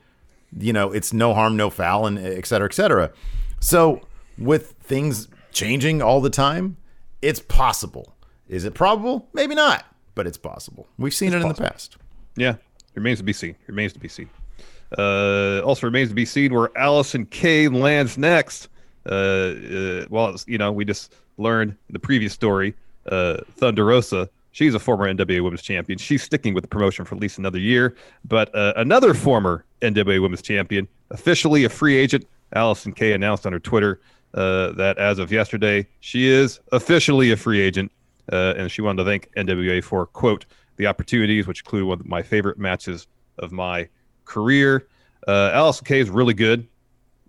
you 0.58 0.72
know, 0.72 0.94
it's 0.94 1.12
no 1.12 1.34
harm, 1.34 1.58
no 1.58 1.70
foul, 1.70 2.06
and 2.06 2.18
et 2.18 2.46
cetera, 2.46 2.68
et 2.68 2.74
cetera. 2.74 3.12
So 3.60 4.01
with 4.38 4.72
things 4.82 5.28
changing 5.51 6.01
all 6.01 6.22
the 6.22 6.30
time, 6.30 6.78
it's 7.22 7.42
possible. 7.42 8.16
Is 8.48 8.63
it 8.63 8.74
probable? 8.74 9.28
Maybe 9.34 9.56
not, 9.56 9.86
but 10.16 10.25
it's 10.25 10.38
possible. 10.38 10.88
We've 10.98 11.13
seen 11.13 11.34
it's 11.34 11.36
it 11.36 11.42
possible. 11.42 11.63
in 11.63 11.66
the 11.66 11.72
past. 11.72 11.98
Yeah, 12.38 12.56
remains 12.96 13.20
to 13.20 13.25
be 13.25 13.34
seen. 13.34 13.56
Remains 13.68 13.92
to 13.92 14.00
be 14.00 14.08
seen. 14.08 14.30
Uh, 14.98 15.62
also 15.63 15.88
remains 15.88 16.10
to 16.10 16.15
be 16.15 16.25
seen 16.25 16.53
where 16.53 16.69
Allysin 16.69 17.29
Kay 17.29 17.67
lands 17.67 18.17
next. 18.17 18.69
Uh, 19.05 19.10
uh, 19.13 20.05
well, 20.10 20.36
you 20.48 20.57
know, 20.57 20.71
we 20.71 20.86
just 20.86 21.13
learned 21.38 21.75
the 21.89 22.00
previous 22.00 22.33
story, 22.33 22.75
uh, 23.07 23.38
Thunder 23.57 23.86
Rosa 23.86 24.29
She's 24.51 24.75
a 24.75 24.79
former 24.79 25.12
NWA 25.12 25.41
Women's 25.41 25.62
Champion. 25.62 25.98
She's 25.98 26.21
sticking 26.24 26.53
with 26.53 26.63
the 26.63 26.67
promotion 26.67 27.05
for 27.05 27.15
at 27.15 27.21
least 27.21 27.38
another 27.38 27.57
year. 27.57 27.95
But 28.25 28.53
uh, 28.53 28.74
another 28.75 29.13
former 29.13 29.65
NWA 29.81 30.21
Women's 30.21 30.41
Champion, 30.41 30.88
officially 31.10 31.63
a 31.63 31.69
free 31.69 31.95
agent, 31.95 32.27
Allysin 32.55 32.95
Kay 32.95 33.13
announced 33.13 33.45
on 33.45 33.53
her 33.53 33.60
Twitter 33.60 34.01
uh, 34.33 34.74
that 34.74 34.98
as 34.98 35.19
of 35.19 35.31
yesterday, 35.31 35.88
she 36.01 36.27
is 36.27 36.60
officially 36.74 37.31
a 37.31 37.38
free 37.38 37.62
agent. 37.62 37.91
Uh, 38.31 38.53
and 38.57 38.69
she 38.69 38.81
wanted 38.81 39.03
to 39.03 39.10
thank 39.10 39.33
NWA 39.36 39.83
for, 39.83 40.05
quote, 40.05 40.45
the 40.77 40.88
opportunities, 40.88 41.48
which 41.48 41.62
include 41.62 41.86
one 41.86 42.00
of 42.00 42.05
my 42.05 42.21
favorite 42.21 42.57
matches 42.57 43.07
of 43.39 43.51
my 43.51 43.88
career. 44.32 44.88
Uh, 45.28 45.52
Allysin 45.52 45.86
Kay 45.86 46.00
is 46.00 46.10
really 46.10 46.34
good. 46.34 46.68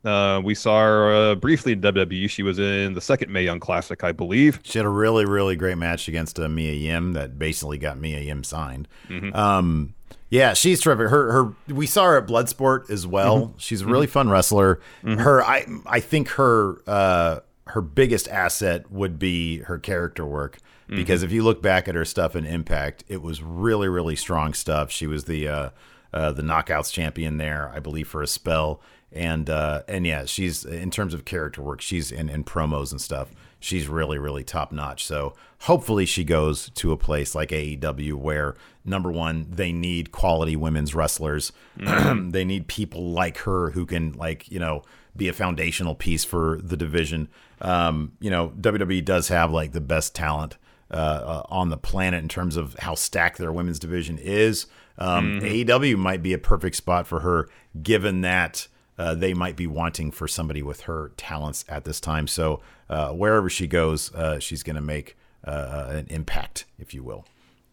Uh, 0.05 0.41
we 0.43 0.55
saw 0.55 0.81
her 0.81 1.13
uh, 1.13 1.35
briefly 1.37 1.73
in 1.73 1.81
WWE. 1.81 2.29
She 2.29 2.43
was 2.43 2.59
in 2.59 2.95
the 2.95 3.01
second 3.01 3.33
Mae 3.33 3.45
Young 3.45 3.61
Classic, 3.61 4.03
I 4.03 4.13
believe. 4.13 4.59
She 4.63 4.79
had 4.79 4.87
a 4.87 4.91
really, 4.91 5.25
really 5.25 5.55
great 5.55 5.79
match 5.79 6.09
against 6.09 6.41
uh, 6.41 6.49
Mia 6.49 6.73
Yim 6.73 7.13
that 7.13 7.39
basically 7.39 7.79
got 7.79 7.99
Mia 7.99 8.21
Yim 8.21 8.43
signed. 8.43 8.89
Mm-hmm. 9.09 9.35
Um, 9.35 9.95
yeah, 10.29 10.55
she's 10.55 10.81
terrific. 10.81 11.09
Her, 11.11 11.33
her, 11.33 11.55
we 11.73 11.87
saw 11.87 12.07
her 12.07 12.17
at 12.17 12.27
Bloodsport 12.27 12.91
as 12.91 13.07
well. 13.07 13.39
Mm-hmm. 13.39 13.59
She's 13.59 13.83
a 13.83 13.87
really 13.87 14.07
mm-hmm. 14.07 14.13
fun 14.13 14.31
wrestler. 14.31 14.81
Mm-hmm. 15.05 15.21
Her, 15.21 15.45
I, 15.45 15.67
I 15.87 16.01
think 16.01 16.29
her, 16.31 16.83
uh, 16.87 17.41
her 17.69 17.81
biggest 17.81 18.29
asset 18.29 18.91
would 18.91 19.19
be 19.19 19.59
her 19.59 19.79
character 19.79 20.27
work 20.27 20.59
mm-hmm. 20.87 20.97
because 20.97 21.23
if 21.23 21.31
you 21.31 21.45
look 21.45 21.63
back 21.63 21.87
at 21.87 21.95
her 21.95 22.05
stuff 22.05 22.35
in 22.35 22.45
Impact, 22.45 23.05
it 23.09 23.23
was 23.23 23.41
really, 23.41 23.89
really 23.89 24.17
strong 24.17 24.53
stuff. 24.53 24.91
She 24.91 25.07
was 25.07 25.25
the, 25.25 25.73
uh, 26.13 26.33
the 26.33 26.43
knockouts 26.43 26.93
champion 26.93 27.39
there, 27.39 27.71
I 27.75 27.81
believe, 27.81 28.09
for 28.09 28.23
a 28.23 28.27
spell 28.27 28.81
and 29.13 29.51
uh, 29.51 29.83
and 29.89 30.07
yeah, 30.07 30.25
she's 30.25 30.65
in 30.65 30.91
terms 30.91 31.13
of 31.15 31.25
character 31.25 31.63
work, 31.63 31.81
she's 31.81 32.11
in, 32.11 32.29
in 32.29 32.45
promos 32.45 32.93
and 32.93 33.01
stuff. 33.01 33.31
She's 33.61 33.87
really 33.87 34.19
really 34.19 34.43
top 34.43 34.73
notch. 34.73 35.05
So 35.05 35.35
hopefully 35.61 36.07
she 36.07 36.25
goes 36.25 36.71
to 36.71 36.93
a 36.93 36.97
place 36.97 37.35
like 37.35 37.51
AEW 37.51 38.15
where 38.15 38.57
number 38.85 39.13
one 39.13 39.47
they 39.51 39.71
need 39.73 40.13
quality 40.13 40.57
women's 40.57 40.95
wrestlers. 40.95 41.53
Mm-hmm. 41.79 42.31
they 42.33 42.45
need 42.45 42.69
people 42.69 43.11
like 43.11 43.39
her 43.39 43.71
who 43.71 43.85
can 43.85 44.13
like 44.13 44.51
you 44.51 44.59
know 44.59 44.83
be 45.15 45.29
a 45.29 45.33
foundational 45.33 45.95
piece 45.95 46.25
for 46.25 46.59
the 46.63 46.77
division. 46.77 47.29
Um, 47.61 48.13
you 48.19 48.31
know 48.31 48.53
WWE 48.61 49.05
does 49.05 49.29
have 49.29 49.53
like 49.53 49.73
the 49.73 49.81
best 49.81 50.15
talent 50.15 50.57
uh, 50.91 50.95
uh, 50.95 51.43
on 51.49 51.69
the 51.69 51.77
planet 51.77 52.23
in 52.23 52.29
terms 52.29 52.57
of 52.57 52.79
how 52.79 52.95
stacked 52.95 53.39
their 53.39 53.53
women's 53.53 53.79
division 53.79 54.19
is. 54.19 54.67
Um, 54.99 55.41
mm-hmm. 55.41 55.47
AEW 55.47 55.97
might 55.97 56.23
be 56.23 56.33
a 56.33 56.39
perfect 56.39 56.77
spot 56.77 57.07
for 57.07 57.21
her, 57.21 57.49
given 57.83 58.21
that 58.23 58.69
uh, 58.99 59.15
they 59.15 59.35
might 59.35 59.57
be 59.57 59.67
wanting 59.67 60.11
for 60.11 60.29
somebody 60.29 60.63
with 60.63 60.83
her 60.83 61.13
talents 61.17 61.65
at 61.69 61.85
this 61.85 62.01
time. 62.01 62.27
So 62.27 62.61
uh, 62.89 63.13
wherever 63.13 63.49
she 63.49 63.67
goes, 63.67 64.15
uh, 64.15 64.39
she's 64.39 64.63
going 64.63 64.77
to 64.77 64.83
make 64.83 65.17
uh, 65.45 65.87
an 65.91 66.07
impact, 66.11 66.67
if 66.79 66.95
you 66.95 67.03
will. 67.03 67.27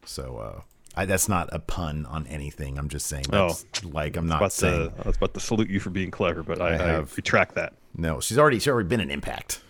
So 0.06 0.38
uh, 0.38 0.62
I, 0.96 1.06
that's 1.06 1.30
not 1.30 1.50
a 1.52 1.60
pun 1.60 2.06
on 2.06 2.26
anything. 2.28 2.78
I'm 2.78 2.90
just 2.90 3.06
saying 3.08 3.26
that's 3.30 3.66
oh, 3.84 3.90
like 3.90 4.18
I'm 4.18 4.28
not 4.28 4.52
saying. 4.52 4.90
To, 4.90 5.04
I 5.04 5.08
was 5.08 5.18
about 5.18 5.34
to 5.34 5.40
salute 5.40 5.70
you 5.70 5.80
for 5.80 5.90
being 5.90 6.10
clever, 6.10 6.42
but 6.42 6.62
I, 6.62 6.74
I 6.74 6.78
have 6.78 7.12
I 7.12 7.16
retract 7.16 7.56
that. 7.56 7.74
No, 7.96 8.20
she's 8.20 8.38
already 8.38 8.60
she's 8.60 8.70
already 8.70 8.90
been 8.90 9.02
an 9.02 9.12
impact, 9.12 9.62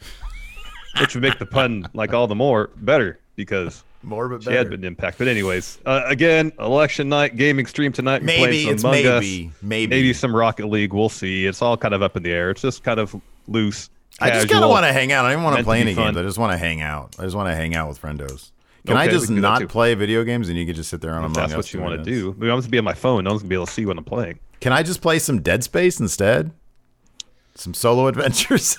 which 0.99 1.15
would 1.15 1.21
make 1.21 1.39
the 1.39 1.45
pun 1.45 1.87
like 1.93 2.13
all 2.13 2.27
the 2.27 2.35
more 2.35 2.69
better 2.77 3.19
because 3.35 3.83
more 4.01 4.29
but 4.29 4.39
better. 4.39 4.51
She 4.51 4.57
had 4.57 4.69
been 4.69 4.83
impact. 4.83 5.17
But 5.17 5.27
anyways, 5.27 5.79
uh, 5.85 6.03
again, 6.05 6.51
election 6.59 7.09
night, 7.09 7.35
gaming 7.35 7.65
stream 7.65 7.91
tonight. 7.91 8.23
Maybe 8.23 8.67
it's 8.67 8.83
Among 8.83 8.93
maybe, 8.93 9.47
Us, 9.47 9.61
maybe, 9.61 9.87
maybe 9.89 10.13
some 10.13 10.35
Rocket 10.35 10.67
League. 10.67 10.93
We'll 10.93 11.09
see. 11.09 11.45
It's 11.45 11.61
all 11.61 11.77
kind 11.77 11.93
of 11.93 12.01
up 12.01 12.15
in 12.15 12.23
the 12.23 12.31
air. 12.31 12.51
It's 12.51 12.61
just 12.61 12.83
kind 12.83 12.99
of 12.99 13.15
loose. 13.47 13.89
Casual, 14.17 14.35
I 14.35 14.39
just 14.39 14.51
kind 14.51 14.63
of 14.63 14.69
want 14.69 14.85
to 14.85 14.93
hang 14.93 15.11
out. 15.11 15.25
I 15.25 15.33
don't 15.33 15.43
want 15.43 15.57
to 15.57 15.63
play 15.63 15.81
any 15.81 15.93
games. 15.93 16.17
I 16.17 16.23
just 16.23 16.37
want 16.37 16.51
to 16.51 16.57
hang 16.57 16.81
out. 16.81 17.15
I 17.19 17.23
just 17.23 17.35
want 17.35 17.47
to 17.49 17.55
hang 17.55 17.75
out 17.75 17.87
with 17.87 18.01
friendos. 18.01 18.51
Can 18.85 18.95
okay, 18.95 19.05
I 19.05 19.07
just 19.07 19.29
not 19.29 19.67
play 19.69 19.93
video 19.93 20.23
games 20.23 20.49
and 20.49 20.57
you 20.57 20.65
can 20.65 20.75
just 20.75 20.89
sit 20.89 21.01
there 21.01 21.11
on 21.11 21.19
Among 21.19 21.33
That's 21.33 21.55
what 21.55 21.73
you 21.73 21.81
want 21.81 22.03
to 22.03 22.03
do. 22.03 22.31
I 22.31 22.33
mean, 22.33 22.43
I'm 22.43 22.55
going 22.55 22.61
to 22.63 22.69
be 22.69 22.77
on 22.77 22.83
my 22.83 22.93
phone. 22.93 23.23
No 23.25 23.31
one's 23.31 23.41
going 23.41 23.49
to 23.49 23.53
be 23.53 23.55
able 23.55 23.65
to 23.65 23.71
see 23.71 23.85
what 23.85 23.97
I'm 23.97 24.03
playing. 24.03 24.39
Can 24.61 24.73
I 24.73 24.83
just 24.83 25.01
play 25.01 25.19
some 25.19 25.41
Dead 25.41 25.63
Space 25.63 25.99
instead? 25.99 26.51
Some 27.55 27.73
solo 27.73 28.07
adventures? 28.07 28.77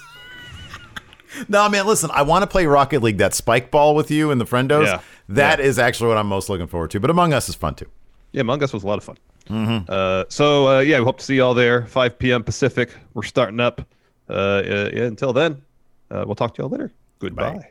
no, 1.49 1.69
man, 1.69 1.87
listen, 1.87 2.11
I 2.12 2.23
want 2.23 2.43
to 2.43 2.47
play 2.47 2.66
Rocket 2.66 3.03
League, 3.03 3.19
that 3.19 3.35
spike 3.35 3.71
ball 3.71 3.95
with 3.95 4.11
you 4.11 4.31
and 4.31 4.40
the 4.40 4.45
friendos. 4.45 4.87
Yeah. 4.87 5.01
That 5.29 5.59
yeah. 5.59 5.64
is 5.64 5.79
actually 5.79 6.09
what 6.09 6.19
I'm 6.19 6.27
most 6.27 6.49
looking 6.49 6.66
forward 6.66 6.90
to. 6.93 7.01
But 7.01 7.11
Among 7.11 7.33
Us 7.33 7.49
is 7.49 7.55
fun 7.55 7.75
too. 7.75 7.87
Yeah, 8.33 8.43
Among 8.43 8.62
Us 8.62 8.73
was 8.73 8.83
a 8.83 8.87
lot 8.87 8.99
of 8.99 9.05
fun. 9.05 9.19
Mm-hmm. 9.49 9.90
Uh, 9.90 10.25
so, 10.29 10.69
uh, 10.69 10.81
yeah, 10.81 10.99
we 10.99 11.05
hope 11.05 11.19
to 11.19 11.25
see 11.25 11.37
you 11.37 11.45
all 11.45 11.55
there, 11.55 11.87
5 11.87 12.19
p.m. 12.19 12.45
Pacific. 12.45 12.90
We're 13.14 13.23
starting 13.23 13.61
up. 13.61 13.81
Uh, 14.29 14.62
yeah, 14.64 15.03
until 15.03 15.33
then, 15.33 15.62
uh, 16.11 16.25
we'll 16.27 16.37
talk 16.37 16.55
to 16.55 16.62
you 16.62 16.64
all 16.64 16.71
later. 16.71 16.93
Goodbye. 17.19 17.55
Bye. 17.55 17.71